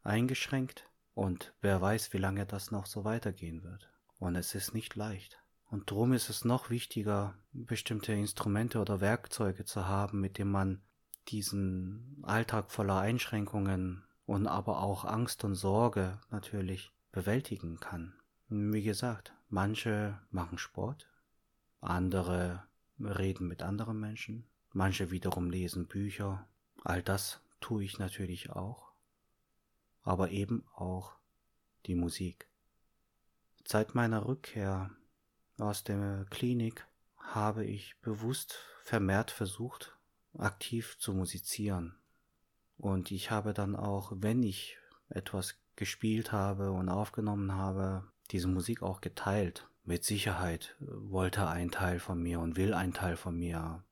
eingeschränkt 0.02 0.90
und 1.14 1.54
wer 1.62 1.80
weiß, 1.80 2.12
wie 2.12 2.18
lange 2.18 2.44
das 2.44 2.70
noch 2.70 2.84
so 2.84 3.04
weitergehen 3.04 3.62
wird. 3.64 3.88
Und 4.18 4.36
es 4.36 4.54
ist 4.54 4.74
nicht 4.74 4.94
leicht. 4.94 5.38
Und 5.70 5.90
drum 5.90 6.12
ist 6.12 6.28
es 6.28 6.44
noch 6.44 6.68
wichtiger, 6.68 7.38
bestimmte 7.52 8.12
Instrumente 8.12 8.80
oder 8.80 9.00
Werkzeuge 9.00 9.64
zu 9.64 9.88
haben, 9.88 10.20
mit 10.20 10.36
denen 10.36 10.52
man 10.52 10.82
diesen 11.28 12.22
Alltag 12.22 12.70
voller 12.70 12.98
Einschränkungen 12.98 14.04
und 14.26 14.46
aber 14.46 14.82
auch 14.82 15.06
Angst 15.06 15.42
und 15.42 15.54
Sorge 15.54 16.20
natürlich 16.30 16.92
bewältigen 17.16 17.80
kann. 17.80 18.12
Wie 18.50 18.82
gesagt, 18.82 19.32
manche 19.48 20.20
machen 20.30 20.58
Sport, 20.58 21.08
andere 21.80 22.62
reden 23.00 23.48
mit 23.48 23.62
anderen 23.62 23.98
Menschen, 23.98 24.46
manche 24.74 25.10
wiederum 25.10 25.48
lesen 25.48 25.86
Bücher. 25.86 26.46
All 26.84 27.02
das 27.02 27.40
tue 27.58 27.84
ich 27.84 27.98
natürlich 27.98 28.50
auch, 28.50 28.92
aber 30.02 30.30
eben 30.30 30.66
auch 30.74 31.16
die 31.86 31.94
Musik. 31.94 32.48
Seit 33.64 33.94
meiner 33.94 34.26
Rückkehr 34.26 34.90
aus 35.56 35.84
der 35.84 36.26
Klinik 36.28 36.86
habe 37.16 37.64
ich 37.64 37.98
bewusst 38.02 38.58
vermehrt 38.82 39.30
versucht, 39.30 39.96
aktiv 40.36 40.98
zu 40.98 41.14
musizieren. 41.14 41.96
Und 42.76 43.10
ich 43.10 43.30
habe 43.30 43.54
dann 43.54 43.74
auch, 43.74 44.12
wenn 44.16 44.42
ich 44.42 44.76
etwas 45.08 45.58
gespielt 45.76 46.32
habe 46.32 46.72
und 46.72 46.88
aufgenommen 46.88 47.52
habe, 47.52 48.04
diese 48.30 48.48
Musik 48.48 48.82
auch 48.82 49.00
geteilt. 49.00 49.68
Mit 49.84 50.04
Sicherheit 50.04 50.74
wollte 50.80 51.46
ein 51.46 51.70
Teil 51.70 52.00
von 52.00 52.20
mir 52.20 52.40
und 52.40 52.56
will 52.56 52.74
ein 52.74 52.92
Teil 52.92 53.16
von 53.16 53.36
mir 53.36 53.84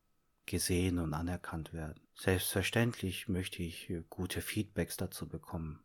gesehen 0.46 0.98
und 0.98 1.14
anerkannt 1.14 1.72
werden. 1.72 2.00
Selbstverständlich 2.14 3.28
möchte 3.28 3.62
ich 3.62 3.92
gute 4.10 4.40
Feedbacks 4.40 4.96
dazu 4.96 5.28
bekommen. 5.28 5.80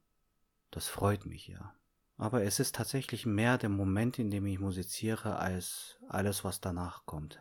Das 0.71 0.87
freut 0.87 1.25
mich 1.25 1.47
ja. 1.47 1.73
Aber 2.17 2.43
es 2.43 2.59
ist 2.59 2.75
tatsächlich 2.75 3.25
mehr 3.25 3.57
der 3.57 3.69
Moment, 3.69 4.19
in 4.19 4.29
dem 4.29 4.45
ich 4.45 4.59
musiziere, 4.59 5.37
als 5.37 5.97
alles, 6.09 6.43
was 6.43 6.59
danach 6.59 7.05
kommt. 7.05 7.39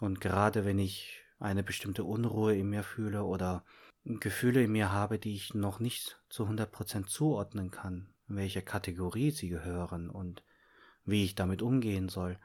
Und 0.00 0.20
gerade 0.20 0.64
wenn 0.64 0.78
ich 0.78 1.22
eine 1.38 1.62
bestimmte 1.62 2.04
Unruhe 2.04 2.56
in 2.56 2.70
mir 2.70 2.82
fühle 2.82 3.24
oder 3.24 3.64
Gefühle 4.08 4.64
in 4.64 4.72
mir 4.72 4.90
habe, 4.90 5.18
die 5.18 5.34
ich 5.34 5.54
noch 5.54 5.80
nicht 5.80 6.20
zu 6.30 6.44
100% 6.44 7.06
zuordnen 7.06 7.70
kann, 7.70 8.08
in 8.28 8.36
welche 8.36 8.62
Kategorie 8.62 9.30
sie 9.30 9.48
gehören 9.48 10.08
und 10.08 10.42
wie 11.04 11.24
ich 11.24 11.34
damit 11.34 11.62
umgehen 11.62 12.08
soll, 12.08 12.38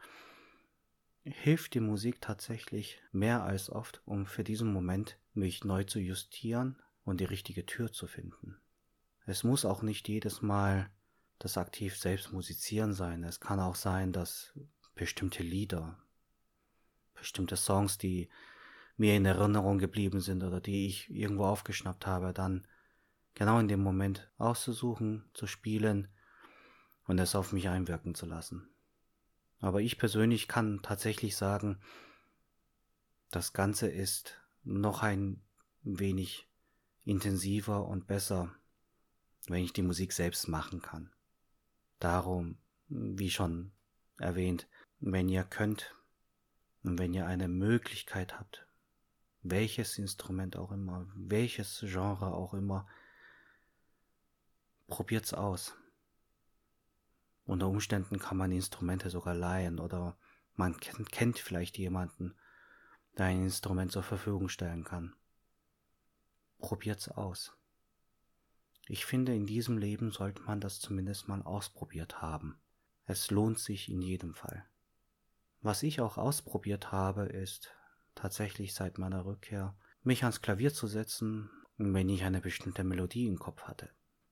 hilft 1.23 1.73
die 1.73 1.79
Musik 1.79 2.19
tatsächlich 2.19 3.01
mehr 3.11 3.43
als 3.43 3.69
oft, 3.69 4.01
um 4.05 4.25
für 4.25 4.43
diesen 4.43 4.71
Moment 4.71 5.17
mich 5.33 5.63
neu 5.63 5.85
zu 5.85 5.99
justieren 5.99 6.81
und 7.05 7.21
die 7.21 7.25
richtige 7.25 7.65
Tür 7.65 7.91
zu 7.91 8.07
finden. 8.07 8.57
Es 9.25 9.43
muss 9.43 9.63
auch 9.63 9.81
nicht 9.81 10.09
jedes 10.09 10.41
Mal 10.41 10.89
das 11.39 11.57
aktiv 11.57 11.97
selbst 11.97 12.33
musizieren 12.33 12.93
sein. 12.93 13.23
Es 13.23 13.39
kann 13.39 13.59
auch 13.59 13.75
sein, 13.75 14.11
dass 14.11 14.53
bestimmte 14.95 15.43
Lieder, 15.43 15.97
bestimmte 17.13 17.55
Songs, 17.55 17.97
die 17.97 18.29
mir 18.97 19.15
in 19.15 19.25
Erinnerung 19.25 19.79
geblieben 19.79 20.21
sind 20.21 20.43
oder 20.43 20.61
die 20.61 20.87
ich 20.87 21.09
irgendwo 21.09 21.45
aufgeschnappt 21.45 22.05
habe, 22.05 22.33
dann 22.33 22.67
genau 23.33 23.59
in 23.59 23.67
dem 23.67 23.81
Moment 23.81 24.31
auszusuchen, 24.37 25.25
zu 25.33 25.47
spielen 25.47 26.07
und 27.05 27.19
es 27.19 27.35
auf 27.35 27.53
mich 27.53 27.69
einwirken 27.69 28.15
zu 28.15 28.25
lassen. 28.25 28.69
Aber 29.59 29.81
ich 29.81 29.97
persönlich 29.97 30.47
kann 30.47 30.81
tatsächlich 30.81 31.35
sagen, 31.35 31.79
das 33.31 33.53
Ganze 33.53 33.87
ist 33.87 34.39
noch 34.63 35.01
ein 35.01 35.41
wenig 35.81 36.47
intensiver 37.03 37.87
und 37.87 38.07
besser, 38.07 38.53
wenn 39.47 39.63
ich 39.63 39.73
die 39.73 39.81
Musik 39.81 40.13
selbst 40.13 40.47
machen 40.47 40.81
kann. 40.81 41.11
Darum, 41.99 42.57
wie 42.87 43.29
schon 43.29 43.71
erwähnt, 44.17 44.67
wenn 44.99 45.29
ihr 45.29 45.43
könnt 45.43 45.95
und 46.83 46.99
wenn 46.99 47.13
ihr 47.13 47.25
eine 47.25 47.47
Möglichkeit 47.47 48.39
habt, 48.39 48.67
welches 49.43 49.97
Instrument 49.97 50.55
auch 50.55 50.71
immer, 50.71 51.07
welches 51.15 51.79
Genre 51.81 52.33
auch 52.33 52.53
immer, 52.53 52.87
probiert's 54.87 55.33
aus. 55.33 55.75
Unter 57.45 57.67
Umständen 57.67 58.19
kann 58.19 58.37
man 58.37 58.51
Instrumente 58.51 59.09
sogar 59.09 59.35
leihen 59.35 59.79
oder 59.79 60.17
man 60.55 60.77
kennt 60.79 61.39
vielleicht 61.39 61.77
jemanden, 61.77 62.35
der 63.17 63.27
ein 63.27 63.43
Instrument 63.43 63.91
zur 63.91 64.03
Verfügung 64.03 64.49
stellen 64.49 64.83
kann. 64.83 65.15
Probiert's 66.59 67.09
aus. 67.09 67.53
Ich 68.87 69.05
finde, 69.05 69.35
in 69.35 69.45
diesem 69.45 69.77
Leben 69.77 70.11
sollte 70.11 70.41
man 70.43 70.61
das 70.61 70.79
zumindest 70.79 71.27
mal 71.27 71.41
ausprobiert 71.41 72.21
haben. 72.21 72.59
Es 73.05 73.31
lohnt 73.31 73.59
sich 73.59 73.89
in 73.89 74.01
jedem 74.01 74.33
Fall. 74.33 74.65
Was 75.61 75.83
ich 75.83 76.01
auch 76.01 76.17
ausprobiert 76.17 76.91
habe, 76.91 77.23
ist 77.23 77.73
tatsächlich 78.15 78.73
seit 78.73 78.97
meiner 78.97 79.25
Rückkehr, 79.25 79.75
mich 80.03 80.23
ans 80.23 80.41
Klavier 80.41 80.73
zu 80.73 80.87
setzen, 80.87 81.49
wenn 81.77 82.09
ich 82.09 82.23
eine 82.23 82.41
bestimmte 82.41 82.83
Melodie 82.83 83.27
im 83.27 83.39
Kopf 83.39 83.63
hatte. 83.63 83.89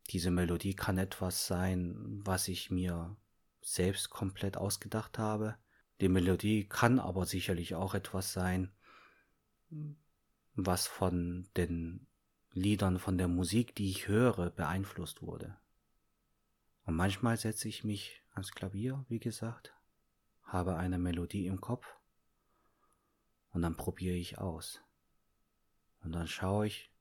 Diese 0.10 0.32
Melodie 0.32 0.76
kann 0.76 0.98
etwas 0.98 1.48
sein, 1.48 1.96
was 2.24 2.48
ich 2.48 2.70
mir 2.70 3.16
selbst 3.62 4.10
komplett 4.10 4.58
ausgedacht 4.58 5.18
habe. 5.18 5.56
Die 6.02 6.10
Melodie 6.10 6.68
kann 6.68 7.00
aber 7.00 7.26
sicherlich 7.26 7.76
auch 7.76 7.94
etwas 7.94 8.34
sein, 8.34 8.72
was 10.56 10.88
von 10.88 11.48
den 11.56 12.08
Liedern 12.54 13.00
von 13.00 13.18
der 13.18 13.28
Musik, 13.28 13.76
die 13.76 13.90
ich 13.90 14.08
höre, 14.08 14.50
beeinflusst 14.50 15.22
wurde. 15.22 15.58
Und 16.86 16.96
manchmal 16.96 17.38
setze 17.38 17.70
ich 17.70 17.84
mich 17.84 18.22
ans 18.34 18.52
Klavier, 18.52 19.06
wie 19.08 19.20
gesagt, 19.20 19.74
habe 20.44 20.76
eine 20.76 20.98
Melodie 20.98 21.48
im 21.48 21.62
Kopf 21.62 21.86
und 23.52 23.62
dann 23.62 23.76
probiere 23.76 24.16
ich 24.16 24.38
aus. 24.38 24.82
Und 26.04 26.14
dann 26.14 26.28
schaue 26.28 26.68
ich, 26.68 26.92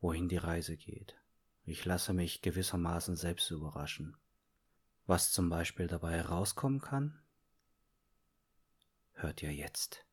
wohin 0.00 0.28
die 0.28 0.36
Reise 0.36 0.76
geht. 0.76 1.16
Ich 1.64 1.84
lasse 1.84 2.12
mich 2.12 2.42
gewissermaßen 2.42 3.16
selbst 3.16 3.50
überraschen. 3.50 4.16
Was 5.06 5.32
zum 5.32 5.48
Beispiel 5.48 5.88
dabei 5.88 6.12
herauskommen 6.12 6.80
kann, 6.80 7.20
hört 9.14 9.42
ihr 9.42 9.52
jetzt. 9.52 10.05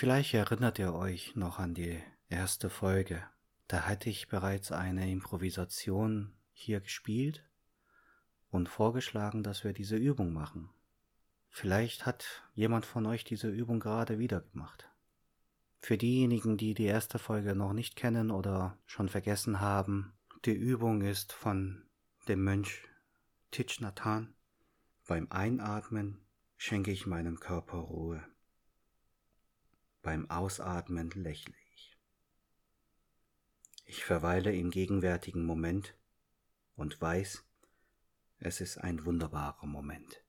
Vielleicht 0.00 0.32
erinnert 0.32 0.78
ihr 0.78 0.94
euch 0.94 1.36
noch 1.36 1.58
an 1.58 1.74
die 1.74 2.00
erste 2.30 2.70
Folge. 2.70 3.22
Da 3.68 3.82
hatte 3.82 4.08
ich 4.08 4.28
bereits 4.28 4.72
eine 4.72 5.10
Improvisation 5.10 6.32
hier 6.54 6.80
gespielt 6.80 7.44
und 8.50 8.70
vorgeschlagen, 8.70 9.42
dass 9.42 9.62
wir 9.62 9.74
diese 9.74 9.98
Übung 9.98 10.32
machen. 10.32 10.70
Vielleicht 11.50 12.06
hat 12.06 12.24
jemand 12.54 12.86
von 12.86 13.04
euch 13.04 13.24
diese 13.24 13.50
Übung 13.50 13.78
gerade 13.78 14.18
wieder 14.18 14.40
gemacht. 14.40 14.88
Für 15.80 15.98
diejenigen, 15.98 16.56
die 16.56 16.72
die 16.72 16.86
erste 16.86 17.18
Folge 17.18 17.54
noch 17.54 17.74
nicht 17.74 17.94
kennen 17.94 18.30
oder 18.30 18.78
schon 18.86 19.10
vergessen 19.10 19.60
haben, 19.60 20.14
die 20.46 20.54
Übung 20.54 21.02
ist 21.02 21.34
von 21.34 21.84
dem 22.26 22.42
Mönch 22.42 22.84
Hanh. 23.54 24.32
Beim 25.06 25.26
Einatmen 25.28 26.24
schenke 26.56 26.90
ich 26.90 27.04
meinem 27.04 27.38
Körper 27.38 27.76
Ruhe. 27.76 28.29
Beim 30.02 30.30
Ausatmen 30.30 31.10
lächle 31.10 31.54
ich. 31.74 31.98
Ich 33.84 34.04
verweile 34.04 34.54
im 34.54 34.70
gegenwärtigen 34.70 35.44
Moment 35.44 35.94
und 36.76 37.00
weiß, 37.00 37.44
es 38.38 38.60
ist 38.60 38.78
ein 38.78 39.04
wunderbarer 39.04 39.66
Moment. 39.66 40.24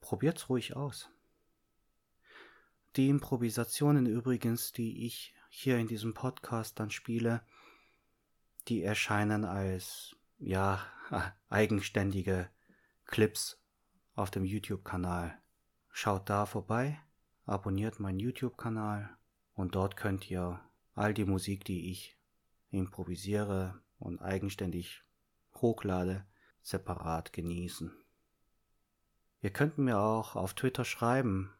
Probiert's 0.00 0.48
ruhig 0.48 0.76
aus. 0.76 1.10
Die 2.96 3.08
Improvisationen 3.08 4.06
übrigens, 4.06 4.72
die 4.72 5.04
ich 5.06 5.34
hier 5.50 5.78
in 5.78 5.88
diesem 5.88 6.14
Podcast 6.14 6.78
dann 6.80 6.90
spiele, 6.90 7.44
die 8.68 8.82
erscheinen 8.82 9.44
als, 9.44 10.16
ja, 10.38 10.86
eigenständige 11.48 12.48
Clips 13.04 13.60
auf 14.14 14.30
dem 14.30 14.44
YouTube-Kanal. 14.44 15.38
Schaut 15.90 16.30
da 16.30 16.46
vorbei, 16.46 17.00
abonniert 17.46 18.00
meinen 18.00 18.20
YouTube-Kanal 18.20 19.16
und 19.54 19.74
dort 19.74 19.96
könnt 19.96 20.30
ihr 20.30 20.60
all 20.94 21.14
die 21.14 21.24
Musik, 21.24 21.64
die 21.64 21.90
ich 21.90 22.16
improvisiere 22.70 23.80
und 23.98 24.20
eigenständig 24.20 25.02
hochlade, 25.54 26.26
separat 26.62 27.32
genießen. 27.32 27.92
Ihr 29.40 29.50
könnt 29.50 29.78
mir 29.78 29.98
auch 29.98 30.36
auf 30.36 30.54
Twitter 30.54 30.84
schreiben, 30.84 31.52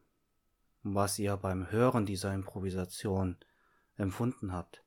was 0.83 1.19
ihr 1.19 1.37
beim 1.37 1.71
Hören 1.71 2.07
dieser 2.07 2.33
Improvisation 2.35 3.37
empfunden 3.97 4.53
habt. 4.53 4.83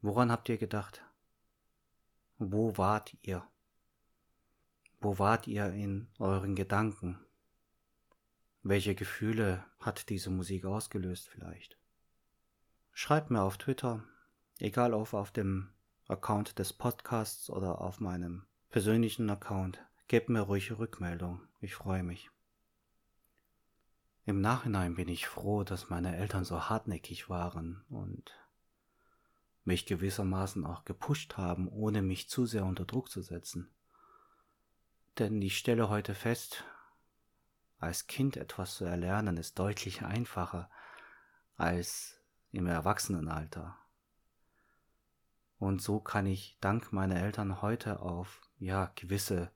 Woran 0.00 0.30
habt 0.30 0.48
ihr 0.48 0.58
gedacht? 0.58 1.02
Wo 2.38 2.76
wart 2.76 3.16
ihr? 3.22 3.46
Wo 5.00 5.18
wart 5.18 5.46
ihr 5.46 5.72
in 5.72 6.08
euren 6.18 6.54
Gedanken? 6.54 7.25
Welche 8.68 8.96
Gefühle 8.96 9.64
hat 9.78 10.08
diese 10.08 10.28
Musik 10.28 10.64
ausgelöst 10.64 11.28
vielleicht? 11.28 11.78
Schreibt 12.90 13.30
mir 13.30 13.42
auf 13.42 13.58
Twitter, 13.58 14.02
egal 14.58 14.92
ob 14.92 15.14
auf 15.14 15.30
dem 15.30 15.68
Account 16.08 16.58
des 16.58 16.72
Podcasts 16.72 17.48
oder 17.48 17.80
auf 17.80 18.00
meinem 18.00 18.44
persönlichen 18.70 19.30
Account. 19.30 19.86
Gebt 20.08 20.30
mir 20.30 20.40
ruhige 20.40 20.80
Rückmeldung, 20.80 21.42
ich 21.60 21.76
freue 21.76 22.02
mich. 22.02 22.28
Im 24.24 24.40
Nachhinein 24.40 24.96
bin 24.96 25.06
ich 25.06 25.28
froh, 25.28 25.62
dass 25.62 25.88
meine 25.88 26.16
Eltern 26.16 26.44
so 26.44 26.68
hartnäckig 26.68 27.30
waren 27.30 27.84
und 27.88 28.32
mich 29.62 29.86
gewissermaßen 29.86 30.66
auch 30.66 30.84
gepusht 30.84 31.36
haben, 31.36 31.68
ohne 31.68 32.02
mich 32.02 32.28
zu 32.28 32.46
sehr 32.46 32.64
unter 32.64 32.84
Druck 32.84 33.10
zu 33.12 33.22
setzen. 33.22 33.70
Denn 35.20 35.40
ich 35.40 35.56
stelle 35.56 35.88
heute 35.88 36.16
fest, 36.16 36.64
als 37.78 38.06
Kind 38.06 38.36
etwas 38.36 38.76
zu 38.76 38.84
erlernen 38.84 39.36
ist 39.36 39.58
deutlich 39.58 40.02
einfacher 40.04 40.70
als 41.56 42.20
im 42.50 42.66
Erwachsenenalter. 42.66 43.76
Und 45.58 45.80
so 45.80 46.00
kann 46.00 46.26
ich 46.26 46.58
dank 46.60 46.92
meiner 46.92 47.16
Eltern 47.16 47.62
heute 47.62 48.00
auf 48.00 48.42
ja 48.58 48.92
gewisse 48.94 49.50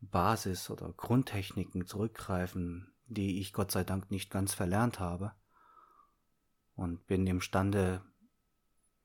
Basis 0.00 0.70
oder 0.70 0.92
Grundtechniken 0.92 1.86
zurückgreifen, 1.86 2.92
die 3.06 3.40
ich 3.40 3.52
Gott 3.52 3.70
sei 3.70 3.84
Dank 3.84 4.10
nicht 4.10 4.30
ganz 4.30 4.54
verlernt 4.54 4.98
habe 4.98 5.34
und 6.74 7.06
bin 7.06 7.26
imstande, 7.26 8.02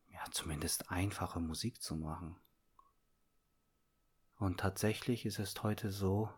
ja 0.07 0.23
zumindest 0.31 0.91
einfache 0.91 1.39
Musik 1.39 1.81
zu 1.81 1.95
machen. 1.95 2.37
Und 4.37 4.59
tatsächlich 4.59 5.25
ist 5.25 5.39
es 5.39 5.61
heute 5.63 5.91
so, 5.91 6.29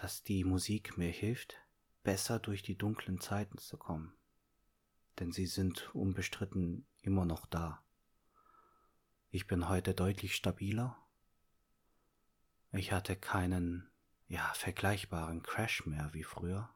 dass 0.00 0.22
die 0.22 0.44
Musik 0.44 0.96
mir 0.96 1.10
hilft, 1.10 1.56
besser 2.02 2.38
durch 2.38 2.62
die 2.62 2.76
dunklen 2.76 3.20
Zeiten 3.20 3.58
zu 3.58 3.76
kommen. 3.76 4.14
Denn 5.18 5.30
sie 5.30 5.46
sind 5.46 5.94
unbestritten 5.94 6.86
immer 7.02 7.26
noch 7.26 7.44
da. 7.44 7.82
Ich 9.30 9.46
bin 9.46 9.68
heute 9.68 9.92
deutlich 9.94 10.34
stabiler. 10.34 10.96
Ich 12.72 12.92
hatte 12.92 13.14
keinen, 13.14 13.90
ja, 14.28 14.50
vergleichbaren 14.54 15.42
Crash 15.42 15.84
mehr 15.84 16.14
wie 16.14 16.24
früher. 16.24 16.70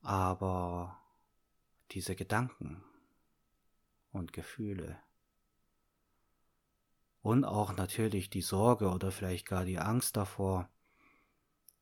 Aber 0.00 1.02
diese 1.90 2.14
Gedanken 2.14 2.84
und 4.12 4.32
Gefühle 4.32 5.02
und 7.24 7.44
auch 7.46 7.74
natürlich 7.74 8.28
die 8.28 8.42
Sorge 8.42 8.90
oder 8.90 9.10
vielleicht 9.10 9.46
gar 9.46 9.64
die 9.64 9.78
Angst 9.78 10.16
davor, 10.18 10.68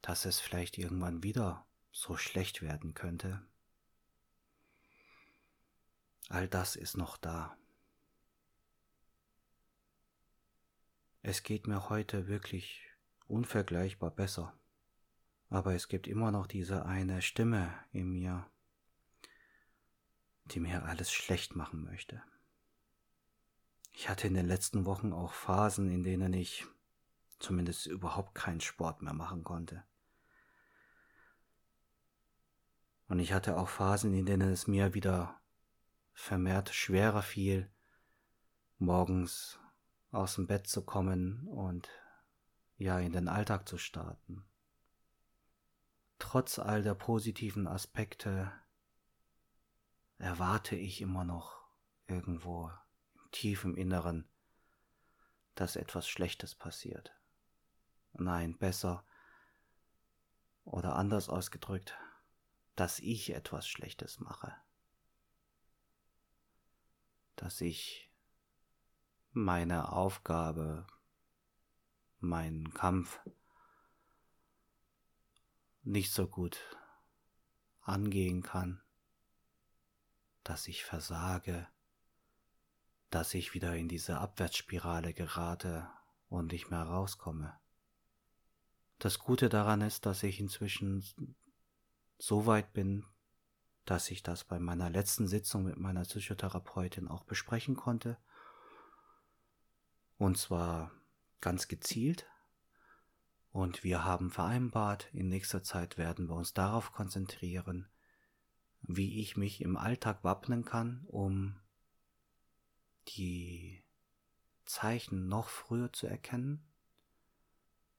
dass 0.03 0.25
es 0.25 0.41
vielleicht 0.41 0.79
irgendwann 0.79 1.23
wieder 1.23 1.65
so 1.91 2.17
schlecht 2.17 2.63
werden 2.63 2.95
könnte. 2.95 3.43
All 6.29 6.49
das 6.49 6.77
ist 6.77 6.97
noch 6.97 7.17
da. 7.17 7.57
Es 11.23 11.45
geht 11.45 11.67
mir 11.69 11.89
heute 11.89 12.27
wirklich 12.27 12.81
unvergleichbar 13.29 14.11
besser. 14.11 14.59
Aber 15.49 15.75
es 15.75 15.89
gibt 15.89 16.07
immer 16.07 16.31
noch 16.31 16.47
diese 16.47 16.87
eine 16.87 17.23
Stimme 17.23 17.73
in 17.93 18.11
mir, 18.11 18.51
die 20.47 20.61
mir 20.61 20.85
alles 20.85 21.13
schlecht 21.13 21.55
machen 21.55 21.85
möchte. 21.85 22.23
Ich 23.93 24.09
hatte 24.09 24.27
in 24.27 24.35
den 24.35 24.47
letzten 24.47 24.87
Wochen 24.87 25.13
auch 25.13 25.33
Phasen, 25.35 25.91
in 25.91 26.03
denen 26.03 26.33
ich 26.33 26.67
zumindest 27.39 27.87
überhaupt 27.87 28.35
keinen 28.35 28.61
Sport 28.61 29.03
mehr 29.03 29.13
machen 29.13 29.45
konnte. 29.45 29.85
Und 33.13 33.19
ich 33.19 33.35
hatte 33.35 33.59
auch 33.59 33.69
Phasen, 33.69 34.15
in 34.15 34.25
denen 34.25 34.51
es 34.51 34.67
mir 34.67 34.95
wieder 34.95 35.39
vermehrt 36.15 36.71
schwerer 36.71 37.21
fiel, 37.21 37.71
morgens 38.79 39.61
aus 40.13 40.37
dem 40.37 40.47
Bett 40.47 40.67
zu 40.67 40.83
kommen 40.83 41.47
und 41.47 41.91
ja 42.79 42.99
in 42.99 43.13
den 43.13 43.29
Alltag 43.29 43.69
zu 43.69 43.77
starten. 43.77 44.47
Trotz 46.19 46.59
all 46.59 46.83
der 46.83 46.95
positiven 46.95 47.69
Aspekte 47.69 48.51
erwarte 50.17 50.77
ich 50.77 51.03
immer 51.03 51.25
noch 51.25 51.67
irgendwo 52.07 52.71
im 53.43 53.77
Inneren, 53.77 54.27
dass 55.55 55.77
etwas 55.77 56.09
Schlechtes 56.09 56.55
passiert. 56.55 57.15
Nein, 58.15 58.57
besser 58.57 59.05
oder 60.65 60.97
anders 60.97 61.29
ausgedrückt, 61.29 61.95
dass 62.77 62.99
ich 62.99 63.35
etwas 63.35 63.67
Schlechtes 63.67 64.21
mache. 64.21 64.55
Dass 67.37 67.61
ich 67.61 68.11
meine 69.33 69.93
Aufgabe, 69.93 70.87
meinen 72.21 72.73
Kampf 72.73 73.21
nicht 75.83 76.13
so 76.13 76.29
gut 76.29 76.59
angehen 77.81 78.43
kann, 78.43 78.81
dass 80.45 80.69
ich 80.69 80.85
versage, 80.85 81.67
dass 83.11 83.35
ich 83.35 83.55
wieder 83.55 83.77
in 83.77 83.89
diese 83.89 84.19
Abwärtsspirale 84.19 85.13
gerate 85.13 85.91
und 86.29 86.53
nicht 86.53 86.71
mehr 86.71 86.83
rauskomme. 86.83 87.59
Das 88.99 89.19
Gute 89.19 89.49
daran 89.49 89.81
ist, 89.81 90.07
dass 90.07 90.23
ich 90.23 90.39
inzwischen 90.39 91.05
so 92.23 92.47
weit 92.47 92.73
bin, 92.73 93.05
dass 93.85 94.09
ich 94.13 94.23
das 94.23 94.45
bei 94.45 94.61
meiner 94.61 94.89
letzten 94.89 95.27
Sitzung 95.27 95.65
mit 95.65 95.77
meiner 95.77 96.03
Psychotherapeutin 96.03 97.09
auch 97.09 97.25
besprechen 97.25 97.75
konnte. 97.75 98.17
Und 100.19 100.39
zwar 100.39 100.93
ganz 101.41 101.67
gezielt. 101.67 102.31
Und 103.51 103.83
wir 103.83 104.05
haben 104.05 104.31
vereinbart, 104.31 105.09
in 105.13 105.31
nächster 105.31 105.65
Zeit 105.65 105.99
werden 105.99 106.29
wir 106.29 106.37
uns 106.37 106.55
darauf 106.55 106.93
konzentrieren, 106.93 107.89
wie 108.83 109.21
ich 109.21 109.37
mich 109.37 109.61
im 109.61 109.77
Alltag 109.77 110.23
wappnen 110.23 110.65
kann, 110.65 111.05
um 111.09 111.59
die 113.17 113.83
Zeichen 114.65 115.27
noch 115.27 115.49
früher 115.49 115.93
zu 115.93 116.07
erkennen 116.07 116.65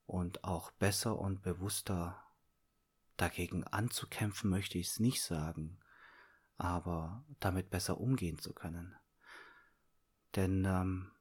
und 0.06 0.46
auch 0.46 0.72
besser 0.72 1.20
und 1.20 1.42
bewusster 1.42 2.23
dagegen 3.18 3.64
anzukämpfen, 3.66 4.50
möchte 4.50 4.78
ich 4.78 4.88
es 4.88 5.00
nicht 5.00 5.22
sagen, 5.22 5.80
aber 6.58 7.24
damit 7.40 7.70
besser 7.70 8.00
umgehen 8.00 8.40
zu 8.40 8.54
können. 8.54 8.96
Denn 10.36 10.66
ähm, 10.66 11.12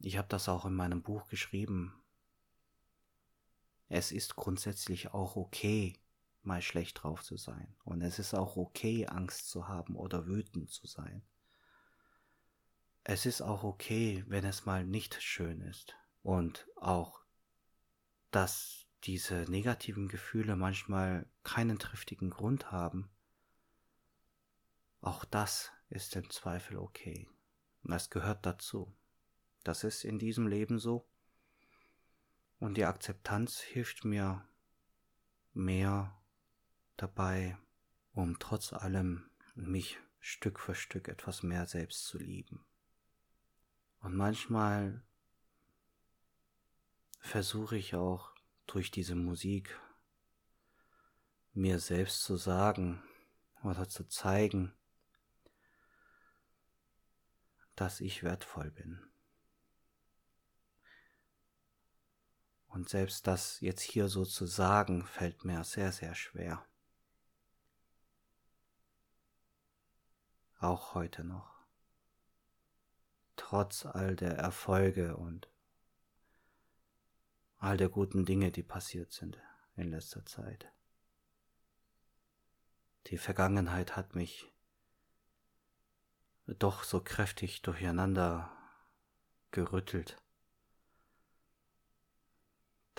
ich 0.00 0.16
habe 0.16 0.28
das 0.28 0.48
auch 0.48 0.64
in 0.64 0.74
meinem 0.74 1.02
Buch 1.02 1.28
geschrieben. 1.28 1.94
Es 3.88 4.12
ist 4.12 4.36
grundsätzlich 4.36 5.12
auch 5.12 5.36
okay, 5.36 5.98
mal 6.42 6.62
schlecht 6.62 7.02
drauf 7.02 7.22
zu 7.22 7.36
sein. 7.36 7.74
Und 7.84 8.02
es 8.02 8.18
ist 8.18 8.34
auch 8.34 8.56
okay, 8.56 9.06
Angst 9.06 9.50
zu 9.50 9.68
haben 9.68 9.96
oder 9.96 10.26
wütend 10.26 10.70
zu 10.70 10.86
sein. 10.86 11.22
Es 13.04 13.26
ist 13.26 13.42
auch 13.42 13.64
okay, 13.64 14.24
wenn 14.28 14.44
es 14.44 14.66
mal 14.66 14.84
nicht 14.84 15.20
schön 15.22 15.60
ist. 15.62 15.96
Und 16.22 16.68
auch, 16.76 17.20
dass 18.30 18.86
diese 19.04 19.46
negativen 19.48 20.08
Gefühle 20.08 20.56
manchmal 20.56 21.26
keinen 21.42 21.78
triftigen 21.78 22.30
Grund 22.30 22.70
haben. 22.70 23.10
Auch 25.00 25.24
das 25.24 25.72
ist 25.88 26.14
im 26.16 26.28
Zweifel 26.30 26.76
okay. 26.76 27.28
Und 27.82 27.92
das 27.92 28.10
gehört 28.10 28.44
dazu. 28.44 28.94
Das 29.64 29.84
ist 29.84 30.04
in 30.04 30.18
diesem 30.18 30.46
Leben 30.46 30.78
so. 30.78 31.06
Und 32.58 32.76
die 32.76 32.84
Akzeptanz 32.84 33.60
hilft 33.60 34.04
mir 34.04 34.46
mehr 35.54 36.14
dabei, 36.96 37.56
um 38.12 38.38
trotz 38.38 38.72
allem 38.72 39.30
mich 39.54 39.98
Stück 40.18 40.60
für 40.60 40.74
Stück 40.74 41.08
etwas 41.08 41.42
mehr 41.42 41.66
selbst 41.66 42.04
zu 42.04 42.18
lieben. 42.18 42.64
Und 44.00 44.14
manchmal 44.14 45.02
versuche 47.18 47.76
ich 47.76 47.94
auch 47.94 48.34
durch 48.70 48.90
diese 48.90 49.16
Musik 49.16 49.80
mir 51.52 51.80
selbst 51.80 52.22
zu 52.22 52.36
sagen 52.36 53.02
oder 53.64 53.88
zu 53.88 54.04
zeigen, 54.04 54.72
dass 57.74 58.00
ich 58.00 58.22
wertvoll 58.22 58.70
bin. 58.70 59.04
Und 62.68 62.88
selbst 62.88 63.26
das 63.26 63.60
jetzt 63.60 63.82
hier 63.82 64.08
so 64.08 64.24
zu 64.24 64.46
sagen, 64.46 65.04
fällt 65.04 65.44
mir 65.44 65.64
sehr, 65.64 65.90
sehr 65.90 66.14
schwer. 66.14 66.64
Auch 70.60 70.94
heute 70.94 71.24
noch. 71.24 71.64
Trotz 73.34 73.86
all 73.86 74.14
der 74.14 74.36
Erfolge 74.36 75.16
und 75.16 75.48
all 77.60 77.76
der 77.76 77.88
guten 77.88 78.24
Dinge, 78.24 78.50
die 78.50 78.64
passiert 78.64 79.12
sind 79.12 79.38
in 79.76 79.90
letzter 79.90 80.26
Zeit. 80.26 80.72
Die 83.06 83.18
Vergangenheit 83.18 83.96
hat 83.96 84.16
mich 84.16 84.52
doch 86.46 86.82
so 86.82 87.00
kräftig 87.00 87.62
durcheinander 87.62 88.50
gerüttelt 89.52 90.20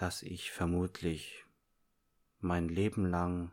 dass 0.02 0.24
ich 0.24 0.52
vermutlich 0.52 1.46
mein 2.40 2.68
Leben 2.70 3.06
lang 3.06 3.52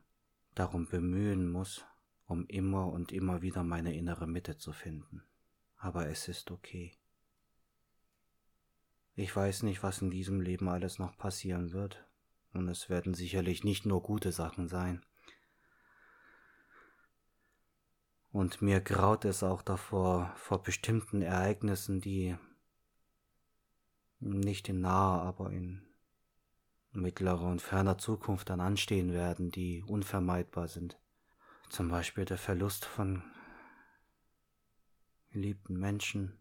darum 0.55 0.87
bemühen 0.87 1.53
muss, 1.53 1.85
um 2.25 2.47
immer 2.47 2.91
und 2.91 3.13
immer 3.13 3.43
wieder 3.43 3.63
meine 3.65 3.95
innere 3.95 4.27
Mitte 4.27 4.57
zu 4.57 4.73
finden. 4.73 5.23
Aber 5.77 6.09
es 6.09 6.27
ist 6.27 6.51
okay. 6.51 6.99
Ich 9.19 9.35
weiß 9.35 9.65
nicht, 9.65 9.83
was 9.83 10.01
in 10.01 10.11
diesem 10.11 10.41
Leben 10.41 10.69
alles 10.69 11.01
noch 11.01 11.17
passieren 11.17 11.73
wird, 11.73 12.07
und 12.53 12.69
es 12.69 12.89
werden 12.89 13.15
sicherlich 13.15 13.65
nicht 13.65 13.85
nur 13.85 14.01
gute 14.01 14.31
Sachen 14.31 14.69
sein. 14.69 15.05
Und 18.31 18.63
mir 18.63 18.81
graut 18.81 19.25
es 19.25 19.43
auch 19.43 19.63
davor, 19.63 20.33
vor 20.37 20.63
bestimmten 20.63 21.21
Ereignissen, 21.21 22.01
die 22.01 22.37
nicht 24.21 24.69
in 24.69 24.83
naher, 24.83 25.23
aber 25.23 25.51
in 25.51 25.83
mittlerer 26.93 27.49
und 27.49 27.61
ferner 27.61 27.99
Zukunft 27.99 28.51
dann 28.51 28.61
anstehen 28.61 29.13
werden, 29.13 29.51
die 29.51 29.83
unvermeidbar 29.83 30.69
sind. 30.69 30.97
Zum 31.71 31.89
Beispiel 31.89 32.25
der 32.25 32.39
Verlust 32.39 32.85
von 32.85 33.25
geliebten 35.33 35.77
Menschen 35.77 36.39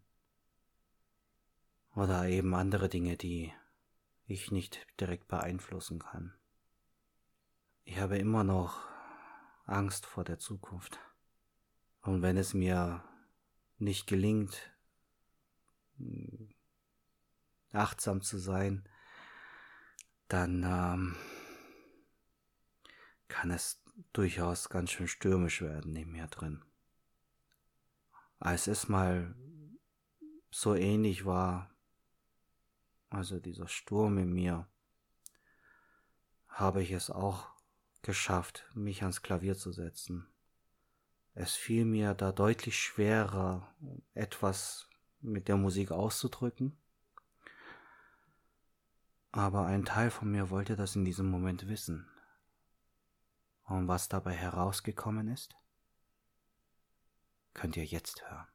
oder 1.98 2.28
eben 2.28 2.54
andere 2.54 2.88
Dinge, 2.88 3.16
die 3.16 3.52
ich 4.26 4.52
nicht 4.52 4.86
direkt 5.00 5.26
beeinflussen 5.26 5.98
kann. 5.98 6.32
Ich 7.82 7.98
habe 7.98 8.18
immer 8.18 8.44
noch 8.44 8.86
Angst 9.64 10.06
vor 10.06 10.22
der 10.22 10.38
Zukunft. 10.38 11.00
Und 12.02 12.22
wenn 12.22 12.36
es 12.36 12.54
mir 12.54 13.02
nicht 13.78 14.06
gelingt, 14.06 14.72
achtsam 17.72 18.22
zu 18.22 18.38
sein, 18.38 18.88
dann 20.28 20.62
ähm, 20.62 21.16
kann 23.26 23.50
es 23.50 23.82
durchaus 24.12 24.68
ganz 24.68 24.92
schön 24.92 25.08
stürmisch 25.08 25.62
werden 25.62 25.96
in 25.96 26.12
mir 26.12 26.28
drin. 26.28 26.62
Als 28.38 28.68
es 28.68 28.88
mal 28.88 29.34
so 30.52 30.76
ähnlich 30.76 31.24
war, 31.24 31.74
also 33.10 33.38
dieser 33.40 33.68
Sturm 33.68 34.18
in 34.18 34.32
mir, 34.32 34.66
habe 36.48 36.82
ich 36.82 36.92
es 36.92 37.10
auch 37.10 37.48
geschafft, 38.02 38.64
mich 38.74 39.02
ans 39.02 39.22
Klavier 39.22 39.56
zu 39.56 39.72
setzen. 39.72 40.26
Es 41.34 41.54
fiel 41.54 41.84
mir 41.84 42.14
da 42.14 42.32
deutlich 42.32 42.78
schwerer, 42.78 43.72
etwas 44.14 44.88
mit 45.20 45.48
der 45.48 45.56
Musik 45.56 45.90
auszudrücken 45.92 46.76
aber 49.38 49.66
ein 49.66 49.84
Teil 49.84 50.10
von 50.10 50.30
mir 50.30 50.50
wollte 50.50 50.74
das 50.74 50.96
in 50.96 51.04
diesem 51.04 51.30
Moment 51.30 51.68
wissen. 51.68 52.08
Und 53.64 53.86
was 53.86 54.08
dabei 54.08 54.32
herausgekommen 54.32 55.28
ist, 55.28 55.54
könnt 57.52 57.76
ihr 57.76 57.84
jetzt 57.84 58.28
hören. 58.28 58.48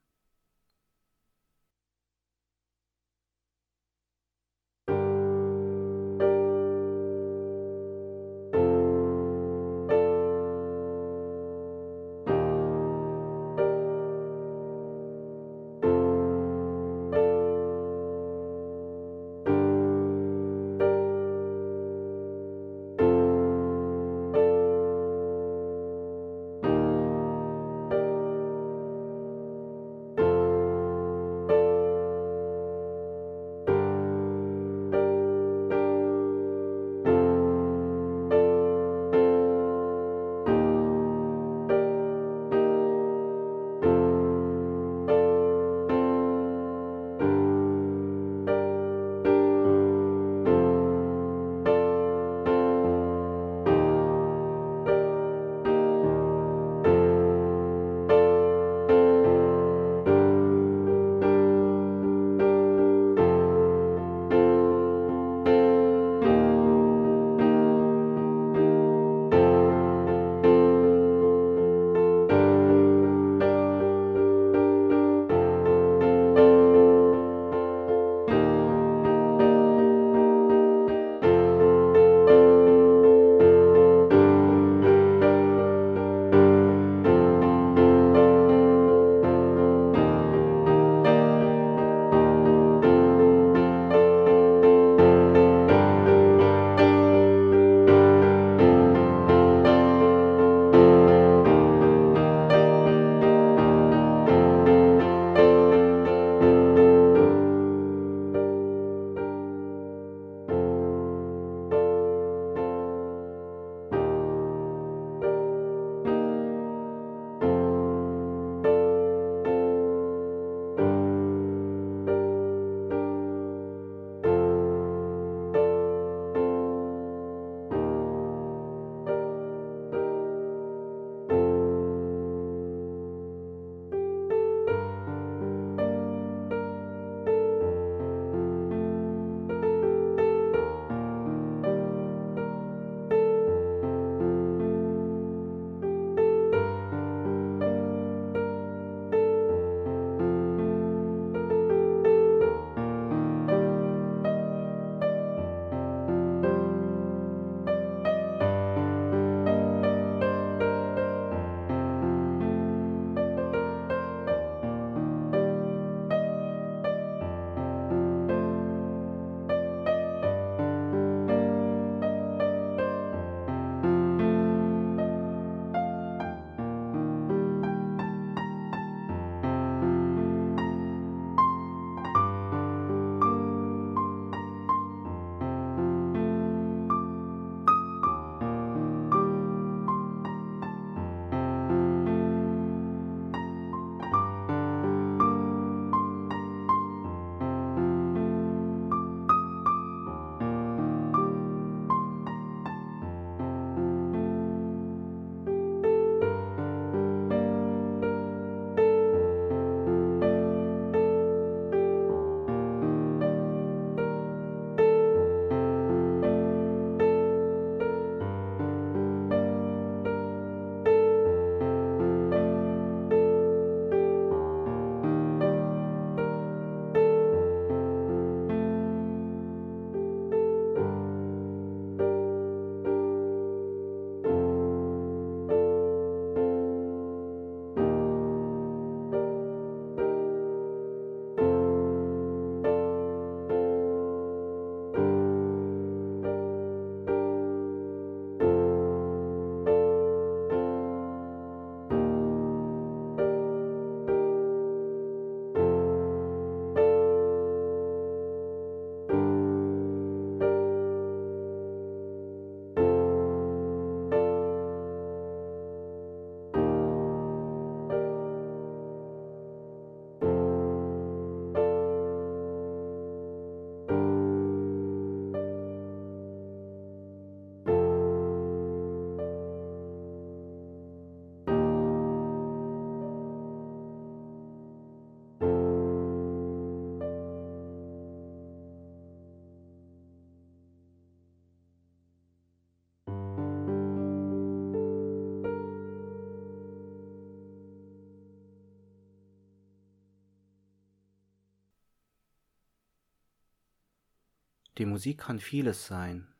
Die 304.77 304.85
Musik 304.85 305.19
kann 305.19 305.39
vieles 305.39 305.85
sein. 305.85 306.33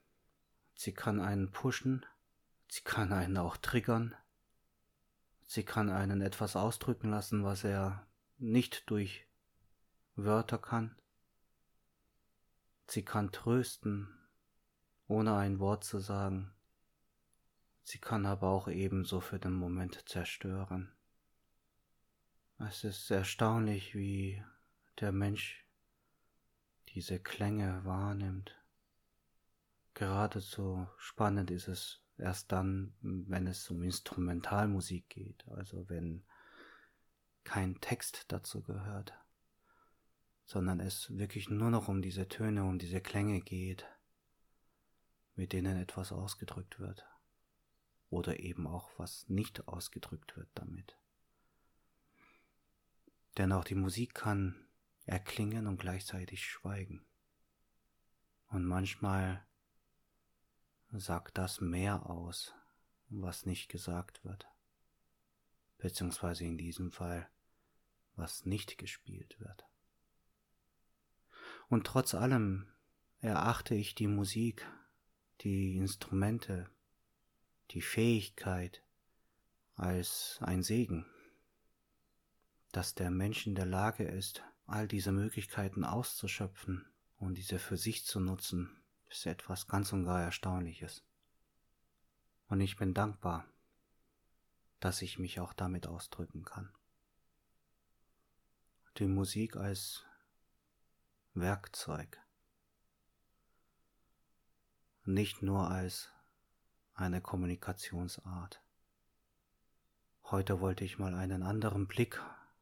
Sie 0.76 0.92
kann 0.92 1.20
einen 1.20 1.52
pushen, 1.52 2.06
sie 2.68 2.82
kann 2.82 3.14
einen 3.14 3.38
auch 3.38 3.58
triggern, 3.58 4.16
sie 5.46 5.64
kann 5.64 5.92
einen 5.92 6.22
etwas 6.22 6.56
ausdrücken 6.56 7.12
lassen, 7.12 7.44
was 7.44 7.64
er 7.64 8.08
nicht 8.38 8.90
durch 8.90 9.28
Wörter 10.16 10.58
kann. 10.58 10.96
Sie 12.88 13.06
kann 13.06 13.32
trösten, 13.32 14.10
ohne 15.08 15.36
ein 15.36 15.60
Wort 15.60 15.84
zu 15.84 16.00
sagen. 16.00 16.54
Sie 17.84 18.00
kann 18.00 18.26
aber 18.26 18.48
auch 18.48 18.68
ebenso 18.68 19.20
für 19.20 19.40
den 19.40 19.54
Moment 19.54 20.08
zerstören. 20.10 20.92
Es 22.58 22.84
ist 22.84 23.12
erstaunlich, 23.12 23.94
wie 23.94 24.44
der 25.00 25.12
Mensch 25.12 25.63
diese 26.94 27.20
Klänge 27.20 27.84
wahrnimmt. 27.86 28.56
Geradezu 29.94 30.88
spannend 30.98 31.52
ist 31.52 31.68
es 31.68 32.02
erst 32.18 32.52
dann, 32.52 32.94
wenn 33.02 33.48
es 33.48 33.70
um 33.70 33.82
Instrumentalmusik 33.84 35.10
geht, 35.10 35.48
also 35.50 35.90
wenn 35.90 36.24
kein 37.44 37.80
Text 37.82 38.26
dazu 38.30 38.62
gehört, 38.62 39.14
sondern 40.46 40.80
es 40.80 41.16
wirklich 41.18 41.50
nur 41.50 41.70
noch 41.70 41.88
um 41.88 42.02
diese 42.02 42.28
Töne, 42.28 42.64
um 42.64 42.80
diese 42.80 43.02
Klänge 43.02 43.42
geht, 43.42 43.86
mit 45.36 45.54
denen 45.54 45.78
etwas 45.78 46.12
ausgedrückt 46.12 46.80
wird 46.80 47.06
oder 48.10 48.40
eben 48.40 48.68
auch 48.68 48.92
was 48.98 49.28
nicht 49.30 49.68
ausgedrückt 49.68 50.38
wird 50.38 50.50
damit. 50.54 50.96
Denn 53.38 53.52
auch 53.52 53.64
die 53.64 53.76
Musik 53.76 54.14
kann 54.14 54.63
erklingen 55.06 55.68
und 55.68 55.78
gleichzeitig 55.78 56.46
schweigen. 56.46 57.06
Und 58.48 58.66
manchmal 58.66 59.46
sagt 60.92 61.38
das 61.38 61.60
mehr 61.60 62.10
aus, 62.10 62.54
was 63.10 63.46
nicht 63.46 63.70
gesagt 63.70 64.24
wird, 64.24 64.48
beziehungsweise 65.78 66.46
in 66.46 66.58
diesem 66.58 66.92
Fall, 66.92 67.28
was 68.16 68.46
nicht 68.46 68.78
gespielt 68.78 69.40
wird. 69.40 69.66
Und 71.68 71.88
trotz 71.88 72.14
allem 72.14 72.68
erachte 73.20 73.74
ich 73.74 73.96
die 73.96 74.08
Musik, 74.08 74.68
die 75.42 75.78
Instrumente, 75.78 76.70
die 77.72 77.82
Fähigkeit 77.82 78.84
als 79.76 80.38
ein 80.42 80.62
Segen, 80.62 81.06
dass 82.72 82.94
der 82.94 83.10
Mensch 83.10 83.48
in 83.48 83.56
der 83.56 83.66
Lage 83.66 84.04
ist, 84.04 84.44
all 84.66 84.88
diese 84.88 85.12
Möglichkeiten 85.12 85.84
auszuschöpfen 85.84 86.86
und 87.18 87.36
diese 87.36 87.60
für 87.60 87.78
sich 87.78 88.06
zu 88.06 88.20
nutzen, 88.20 88.70
ist 89.10 89.26
etwas 89.26 89.68
ganz 89.68 89.94
und 89.94 90.06
gar 90.06 90.22
Erstaunliches. 90.22 91.04
Und 92.48 92.62
ich 92.62 92.76
bin 92.76 92.94
dankbar, 92.94 93.46
dass 94.80 95.02
ich 95.02 95.20
mich 95.20 95.40
auch 95.40 95.54
damit 95.54 95.88
ausdrücken 95.88 96.44
kann. 96.44 96.70
Die 98.98 99.08
Musik 99.08 99.56
als 99.56 100.06
Werkzeug, 101.34 102.22
nicht 105.06 105.42
nur 105.42 105.70
als 105.70 106.12
eine 106.94 107.22
Kommunikationsart. 107.22 108.62
Heute 110.26 110.62
wollte 110.62 110.86
ich 110.86 111.00
mal 111.00 111.16
einen 111.16 111.44
anderen 111.44 111.88
Blick 111.88 112.22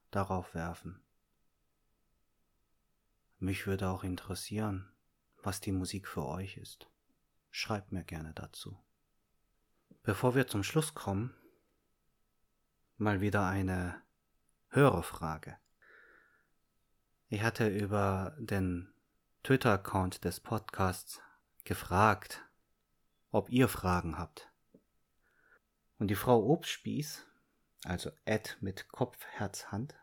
darauf 0.10 0.54
werfen. 0.54 1.02
Mich 3.42 3.66
würde 3.66 3.90
auch 3.90 4.04
interessieren, 4.04 4.88
was 5.42 5.62
die 5.62 5.72
Musik 5.72 6.08
für 6.08 6.24
euch 6.28 6.58
ist. 6.58 6.88
Schreibt 7.50 7.92
mir 7.92 8.04
gerne 8.04 8.34
dazu. 8.36 8.78
Bevor 10.04 10.36
wir 10.36 10.46
zum 10.46 10.62
Schluss 10.62 10.94
kommen, 10.94 11.34
mal 12.98 13.20
wieder 13.20 13.48
eine 13.48 14.00
Hörerfrage. 14.70 15.58
Ich 17.30 17.42
hatte 17.42 17.68
über 17.68 18.36
den 18.38 18.94
Twitter-Account 19.42 20.24
des 20.24 20.40
Podcasts 20.40 21.20
gefragt, 21.64 22.48
ob 23.32 23.50
ihr 23.50 23.68
Fragen 23.68 24.20
habt. 24.20 24.52
Und 25.98 26.10
die 26.10 26.16
Frau 26.16 26.46
Obstspieß, 26.46 27.26
also 27.86 28.12
Ed 28.24 28.60
mit 28.62 28.88
Kopf, 28.90 29.18
Herz, 29.32 29.72
Hand, 29.72 29.96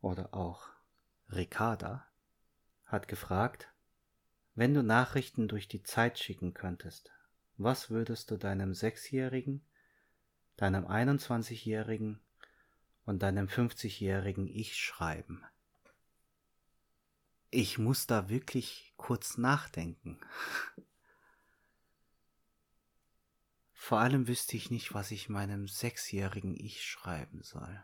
oder 0.00 0.32
auch 0.32 0.75
Ricarda, 1.30 2.06
hat 2.84 3.08
gefragt, 3.08 3.72
wenn 4.54 4.74
du 4.74 4.82
Nachrichten 4.82 5.48
durch 5.48 5.68
die 5.68 5.82
Zeit 5.82 6.18
schicken 6.18 6.54
könntest, 6.54 7.10
was 7.56 7.90
würdest 7.90 8.30
du 8.30 8.36
deinem 8.36 8.74
Sechsjährigen, 8.74 9.64
deinem 10.56 10.86
21-Jährigen 10.86 12.20
und 13.04 13.22
deinem 13.22 13.48
50-jährigen 13.48 14.46
Ich 14.46 14.76
schreiben? 14.76 15.44
Ich 17.50 17.78
muss 17.78 18.06
da 18.06 18.28
wirklich 18.28 18.94
kurz 18.96 19.36
nachdenken. 19.36 20.20
Vor 23.72 24.00
allem 24.00 24.26
wüsste 24.26 24.56
ich 24.56 24.70
nicht, 24.70 24.94
was 24.94 25.10
ich 25.10 25.28
meinem 25.28 25.68
sechsjährigen 25.68 26.56
Ich 26.56 26.84
schreiben 26.84 27.42
soll. 27.42 27.82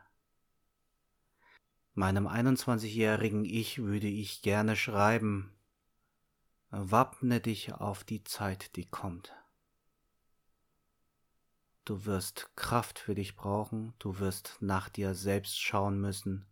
Meinem 1.94 2.26
21-jährigen 2.26 3.44
Ich 3.44 3.82
würde 3.82 4.06
ich 4.06 4.40
gerne 4.40 4.76
schreiben, 4.76 5.52
wappne 6.70 7.40
dich 7.40 7.74
auf 7.74 8.02
die 8.02 8.24
Zeit, 8.24 8.76
die 8.76 8.86
kommt. 8.86 9.34
Du 11.84 12.06
wirst 12.06 12.50
Kraft 12.56 12.98
für 12.98 13.14
dich 13.14 13.36
brauchen, 13.36 13.92
du 13.98 14.20
wirst 14.20 14.56
nach 14.60 14.88
dir 14.88 15.14
selbst 15.14 15.60
schauen 15.60 16.00
müssen, 16.00 16.46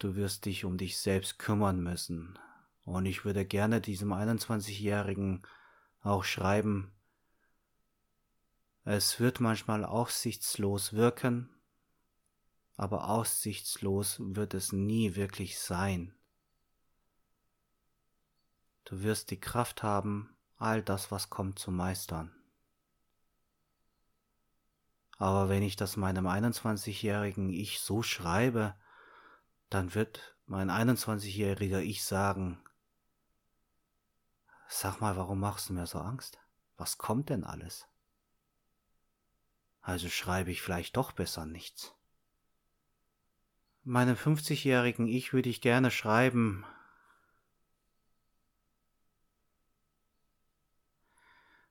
du 0.00 0.16
wirst 0.16 0.44
dich 0.46 0.64
um 0.64 0.76
dich 0.76 0.98
selbst 0.98 1.38
kümmern 1.38 1.80
müssen. 1.80 2.36
Und 2.84 3.06
ich 3.06 3.24
würde 3.24 3.44
gerne 3.44 3.80
diesem 3.80 4.12
21-Jährigen 4.12 5.42
auch 6.02 6.24
schreiben, 6.24 6.90
es 8.84 9.20
wird 9.20 9.38
manchmal 9.38 9.84
aussichtslos 9.84 10.94
wirken, 10.94 11.48
aber 12.80 13.10
aussichtslos 13.10 14.16
wird 14.20 14.54
es 14.54 14.72
nie 14.72 15.14
wirklich 15.14 15.58
sein. 15.60 16.14
Du 18.84 19.02
wirst 19.02 19.30
die 19.30 19.38
Kraft 19.38 19.82
haben, 19.82 20.34
all 20.56 20.82
das, 20.82 21.10
was 21.10 21.28
kommt, 21.28 21.58
zu 21.58 21.70
meistern. 21.70 22.34
Aber 25.18 25.50
wenn 25.50 25.62
ich 25.62 25.76
das 25.76 25.98
meinem 25.98 26.26
21-jährigen 26.26 27.50
Ich 27.50 27.80
so 27.80 28.02
schreibe, 28.02 28.74
dann 29.68 29.94
wird 29.94 30.38
mein 30.46 30.70
21-jähriger 30.70 31.80
Ich 31.80 32.02
sagen, 32.02 32.64
sag 34.68 35.02
mal, 35.02 35.18
warum 35.18 35.38
machst 35.38 35.68
du 35.68 35.74
mir 35.74 35.86
so 35.86 35.98
Angst? 35.98 36.38
Was 36.78 36.96
kommt 36.96 37.28
denn 37.28 37.44
alles? 37.44 37.86
Also 39.82 40.08
schreibe 40.08 40.50
ich 40.50 40.62
vielleicht 40.62 40.96
doch 40.96 41.12
besser 41.12 41.44
nichts. 41.44 41.94
Meinem 43.82 44.16
50-jährigen 44.16 45.06
Ich 45.06 45.32
würde 45.32 45.48
ich 45.48 45.60
gerne 45.60 45.90
schreiben, 45.90 46.64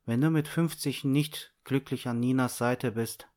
Wenn 0.10 0.22
du 0.22 0.32
mit 0.32 0.48
50 0.48 1.04
nicht 1.04 1.54
glücklich 1.66 2.08
an 2.08 2.20
Ninas 2.20 2.58
Seite 2.58 2.94
bist, 2.94 3.28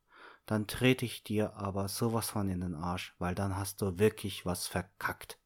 dann 0.47 0.66
trete 0.66 1.05
ich 1.05 1.23
dir 1.23 1.55
aber 1.55 1.87
sowas 1.87 2.31
von 2.31 2.49
in 2.49 2.62
den 2.62 2.75
Arsch, 2.75 3.14
weil 3.18 3.35
dann 3.35 3.59
hast 3.59 3.83
du 3.83 3.99
wirklich 3.99 4.47
was 4.47 4.68
verkackt 4.68 5.39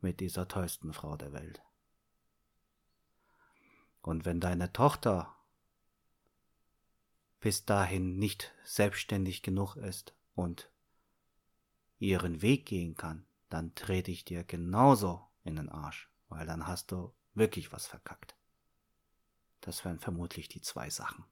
mit 0.00 0.18
dieser 0.18 0.48
tollsten 0.48 0.94
Frau 0.94 1.18
der 1.18 1.34
Welt. 1.34 1.60
Und 4.00 4.24
wenn 4.24 4.40
deine 4.40 4.72
Tochter 4.72 5.36
bis 7.40 7.66
dahin 7.66 8.16
nicht 8.16 8.54
selbstständig 8.64 9.42
genug 9.42 9.76
ist 9.76 10.14
und 10.34 10.70
ihren 12.00 12.42
Weg 12.42 12.66
gehen 12.66 12.96
kann, 12.96 13.24
dann 13.48 13.74
trete 13.74 14.10
ich 14.10 14.24
dir 14.24 14.42
genauso 14.42 15.24
in 15.44 15.56
den 15.56 15.68
Arsch, 15.68 16.10
weil 16.28 16.46
dann 16.46 16.66
hast 16.66 16.90
du 16.90 17.14
wirklich 17.34 17.72
was 17.72 17.86
verkackt. 17.86 18.36
Das 19.60 19.84
wären 19.84 20.00
vermutlich 20.00 20.48
die 20.48 20.62
zwei 20.62 20.90
Sachen. 20.90 21.24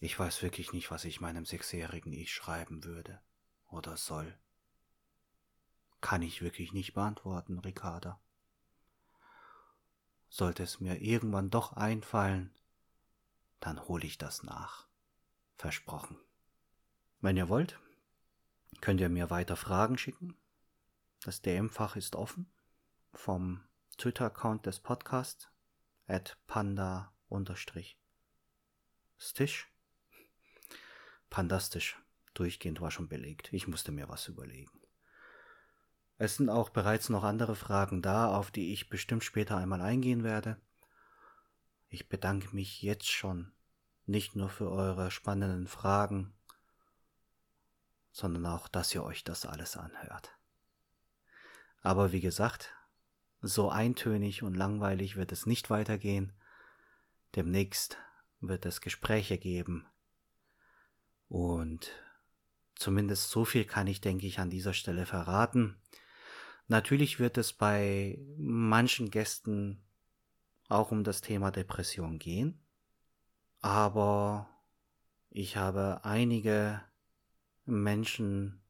Ich 0.00 0.18
weiß 0.18 0.42
wirklich 0.42 0.72
nicht, 0.72 0.90
was 0.90 1.04
ich 1.04 1.20
meinem 1.20 1.44
sechsjährigen 1.44 2.12
Ich 2.12 2.32
schreiben 2.32 2.84
würde 2.84 3.20
oder 3.70 3.96
soll. 3.96 4.38
Kann 6.00 6.22
ich 6.22 6.42
wirklich 6.42 6.72
nicht 6.72 6.92
beantworten, 6.92 7.58
Ricarda. 7.58 8.20
Sollte 10.28 10.62
es 10.62 10.78
mir 10.78 11.00
irgendwann 11.00 11.48
doch 11.48 11.72
einfallen, 11.72 12.52
dann 13.64 13.88
hole 13.88 14.04
ich 14.04 14.18
das 14.18 14.42
nach. 14.42 14.86
Versprochen. 15.56 16.18
Wenn 17.22 17.38
ihr 17.38 17.48
wollt, 17.48 17.80
könnt 18.82 19.00
ihr 19.00 19.08
mir 19.08 19.30
weiter 19.30 19.56
Fragen 19.56 19.96
schicken. 19.96 20.36
Das 21.22 21.40
DM-Fach 21.40 21.96
ist 21.96 22.14
offen 22.14 22.52
vom 23.14 23.64
Twitter-Account 23.96 24.66
des 24.66 24.80
Podcasts 24.80 25.48
at 26.06 26.36
panda-stisch. 26.46 27.96
Pandastisch. 31.30 31.98
Durchgehend 32.34 32.82
war 32.82 32.90
schon 32.90 33.08
belegt. 33.08 33.50
Ich 33.52 33.66
musste 33.66 33.92
mir 33.92 34.10
was 34.10 34.28
überlegen. 34.28 34.78
Es 36.18 36.36
sind 36.36 36.50
auch 36.50 36.68
bereits 36.68 37.08
noch 37.08 37.24
andere 37.24 37.56
Fragen 37.56 38.02
da, 38.02 38.36
auf 38.36 38.50
die 38.50 38.74
ich 38.74 38.90
bestimmt 38.90 39.24
später 39.24 39.56
einmal 39.56 39.80
eingehen 39.80 40.22
werde. 40.22 40.60
Ich 41.94 42.08
bedanke 42.08 42.52
mich 42.56 42.82
jetzt 42.82 43.08
schon 43.08 43.52
nicht 44.04 44.34
nur 44.34 44.48
für 44.48 44.68
eure 44.68 45.12
spannenden 45.12 45.68
Fragen, 45.68 46.34
sondern 48.10 48.46
auch, 48.46 48.66
dass 48.66 48.92
ihr 48.96 49.04
euch 49.04 49.22
das 49.22 49.46
alles 49.46 49.76
anhört. 49.76 50.36
Aber 51.82 52.10
wie 52.10 52.20
gesagt, 52.20 52.74
so 53.42 53.70
eintönig 53.70 54.42
und 54.42 54.54
langweilig 54.54 55.14
wird 55.14 55.30
es 55.30 55.46
nicht 55.46 55.70
weitergehen. 55.70 56.32
Demnächst 57.36 57.96
wird 58.40 58.66
es 58.66 58.80
Gespräche 58.80 59.38
geben. 59.38 59.86
Und 61.28 61.92
zumindest 62.74 63.30
so 63.30 63.44
viel 63.44 63.66
kann 63.66 63.86
ich, 63.86 64.00
denke 64.00 64.26
ich, 64.26 64.40
an 64.40 64.50
dieser 64.50 64.74
Stelle 64.74 65.06
verraten. 65.06 65.80
Natürlich 66.66 67.20
wird 67.20 67.38
es 67.38 67.52
bei 67.52 68.18
manchen 68.36 69.12
Gästen 69.12 69.83
auch 70.68 70.90
um 70.90 71.04
das 71.04 71.20
Thema 71.20 71.50
Depression 71.50 72.18
gehen, 72.18 72.60
aber 73.60 74.48
ich 75.30 75.56
habe 75.56 76.04
einige 76.04 76.82
Menschen, 77.64 78.62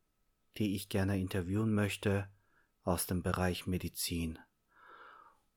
die 0.57 0.75
ich 0.75 0.89
gerne 0.89 1.19
interviewen 1.19 1.75
möchte 1.75 2.29
aus 2.85 3.07
dem 3.07 3.23
Bereich 3.23 3.67
Medizin. 3.67 4.39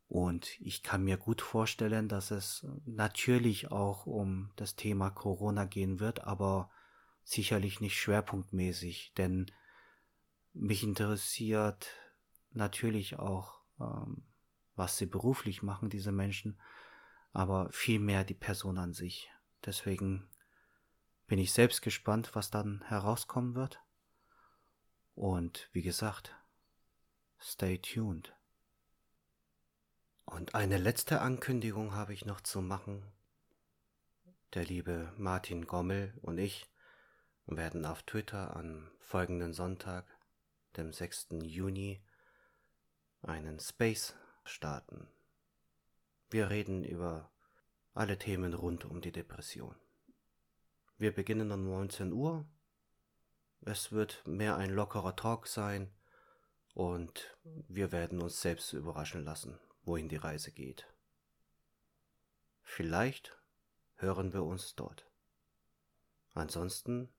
Und 0.08 0.60
ich 0.62 0.84
kann 0.84 1.04
mir 1.04 1.18
gut 1.18 1.42
vorstellen, 1.42 2.08
dass 2.08 2.32
es 2.32 2.66
natürlich 2.86 3.72
auch 3.72 4.06
um 4.06 4.52
das 4.56 4.76
Thema 4.76 5.10
Corona 5.10 5.66
gehen 5.66 6.00
wird, 6.00 6.24
aber 6.24 6.70
sicherlich 7.24 7.82
nicht 7.82 8.00
schwerpunktmäßig, 8.00 9.14
denn 9.18 9.52
mich 10.54 10.84
interessiert 10.84 11.90
natürlich 12.52 13.20
auch, 13.20 13.60
ähm, 13.80 14.24
was 14.78 14.98
sie 14.98 15.08
beruflich 15.08 15.64
machen, 15.64 15.90
diese 15.90 16.12
Menschen, 16.12 16.60
aber 17.34 17.70
vielmehr 17.72 18.24
die 18.24 18.34
Person 18.34 18.78
an 18.78 18.94
sich. 18.94 19.30
Deswegen 19.66 20.30
bin 21.26 21.40
ich 21.40 21.52
selbst 21.52 21.82
gespannt, 21.82 22.36
was 22.36 22.52
dann 22.52 22.82
herauskommen 22.88 23.56
wird. 23.56 23.82
Und 25.16 25.68
wie 25.74 25.82
gesagt, 25.82 26.36
stay 27.40 27.80
tuned. 27.80 28.34
Und 30.26 30.56
eine 30.56 30.78
letzte 30.78 31.22
Ankündigung 31.22 31.96
habe 31.96 32.14
ich 32.14 32.26
noch 32.26 32.42
zu 32.42 32.62
machen. 32.62 33.04
Der 34.54 34.66
liebe 34.66 35.12
Martin 35.18 35.66
Gommel 35.66 36.14
und 36.22 36.38
ich 36.38 36.70
werden 37.46 37.86
auf 37.86 38.04
Twitter 38.04 38.56
am 38.56 38.92
folgenden 39.00 39.54
Sonntag, 39.54 40.06
dem 40.76 40.94
6. 40.94 41.30
Juni, 41.44 42.04
einen 43.22 43.60
Space 43.60 44.16
starten. 44.48 45.08
Wir 46.30 46.50
reden 46.50 46.84
über 46.84 47.32
alle 47.94 48.18
Themen 48.18 48.54
rund 48.54 48.86
um 48.86 49.02
die 49.02 49.12
Depression. 49.12 49.76
Wir 50.98 51.14
beginnen 51.14 51.52
um 51.52 51.64
19 51.64 52.12
Uhr. 52.12 52.46
Es 53.62 53.92
wird 53.92 54.26
mehr 54.26 54.58
ein 54.58 54.72
lockerer 54.72 55.16
Talk 55.16 55.48
sein 55.48 55.92
und 56.74 57.38
wir 57.44 57.92
werden 57.92 58.22
uns 58.22 58.42
selbst 58.42 58.74
überraschen 58.74 59.24
lassen, 59.24 59.60
wohin 59.84 60.10
die 60.10 60.16
Reise 60.16 60.52
geht. 60.52 60.88
Vielleicht 62.64 63.38
hören 63.96 64.34
wir 64.34 64.44
uns 64.44 64.76
dort. 64.76 65.10
Ansonsten 66.34 67.10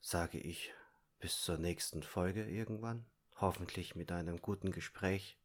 sage 0.00 0.38
ich 0.38 0.72
bis 1.18 1.42
zur 1.42 1.58
nächsten 1.58 2.02
Folge 2.02 2.44
irgendwann 2.44 3.06
hoffentlich 3.36 3.94
mit 3.94 4.12
einem 4.12 4.40
guten 4.40 4.70
Gespräch, 4.70 5.38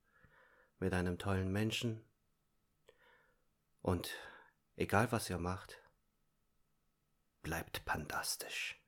mit 0.80 0.94
einem 0.94 1.18
tollen 1.18 1.52
Menschen. 1.52 2.04
Und 3.82 4.12
egal 4.76 5.12
was 5.12 5.30
ihr 5.30 5.38
macht, 5.38 5.82
bleibt 7.42 7.86
pandastisch. 7.86 8.79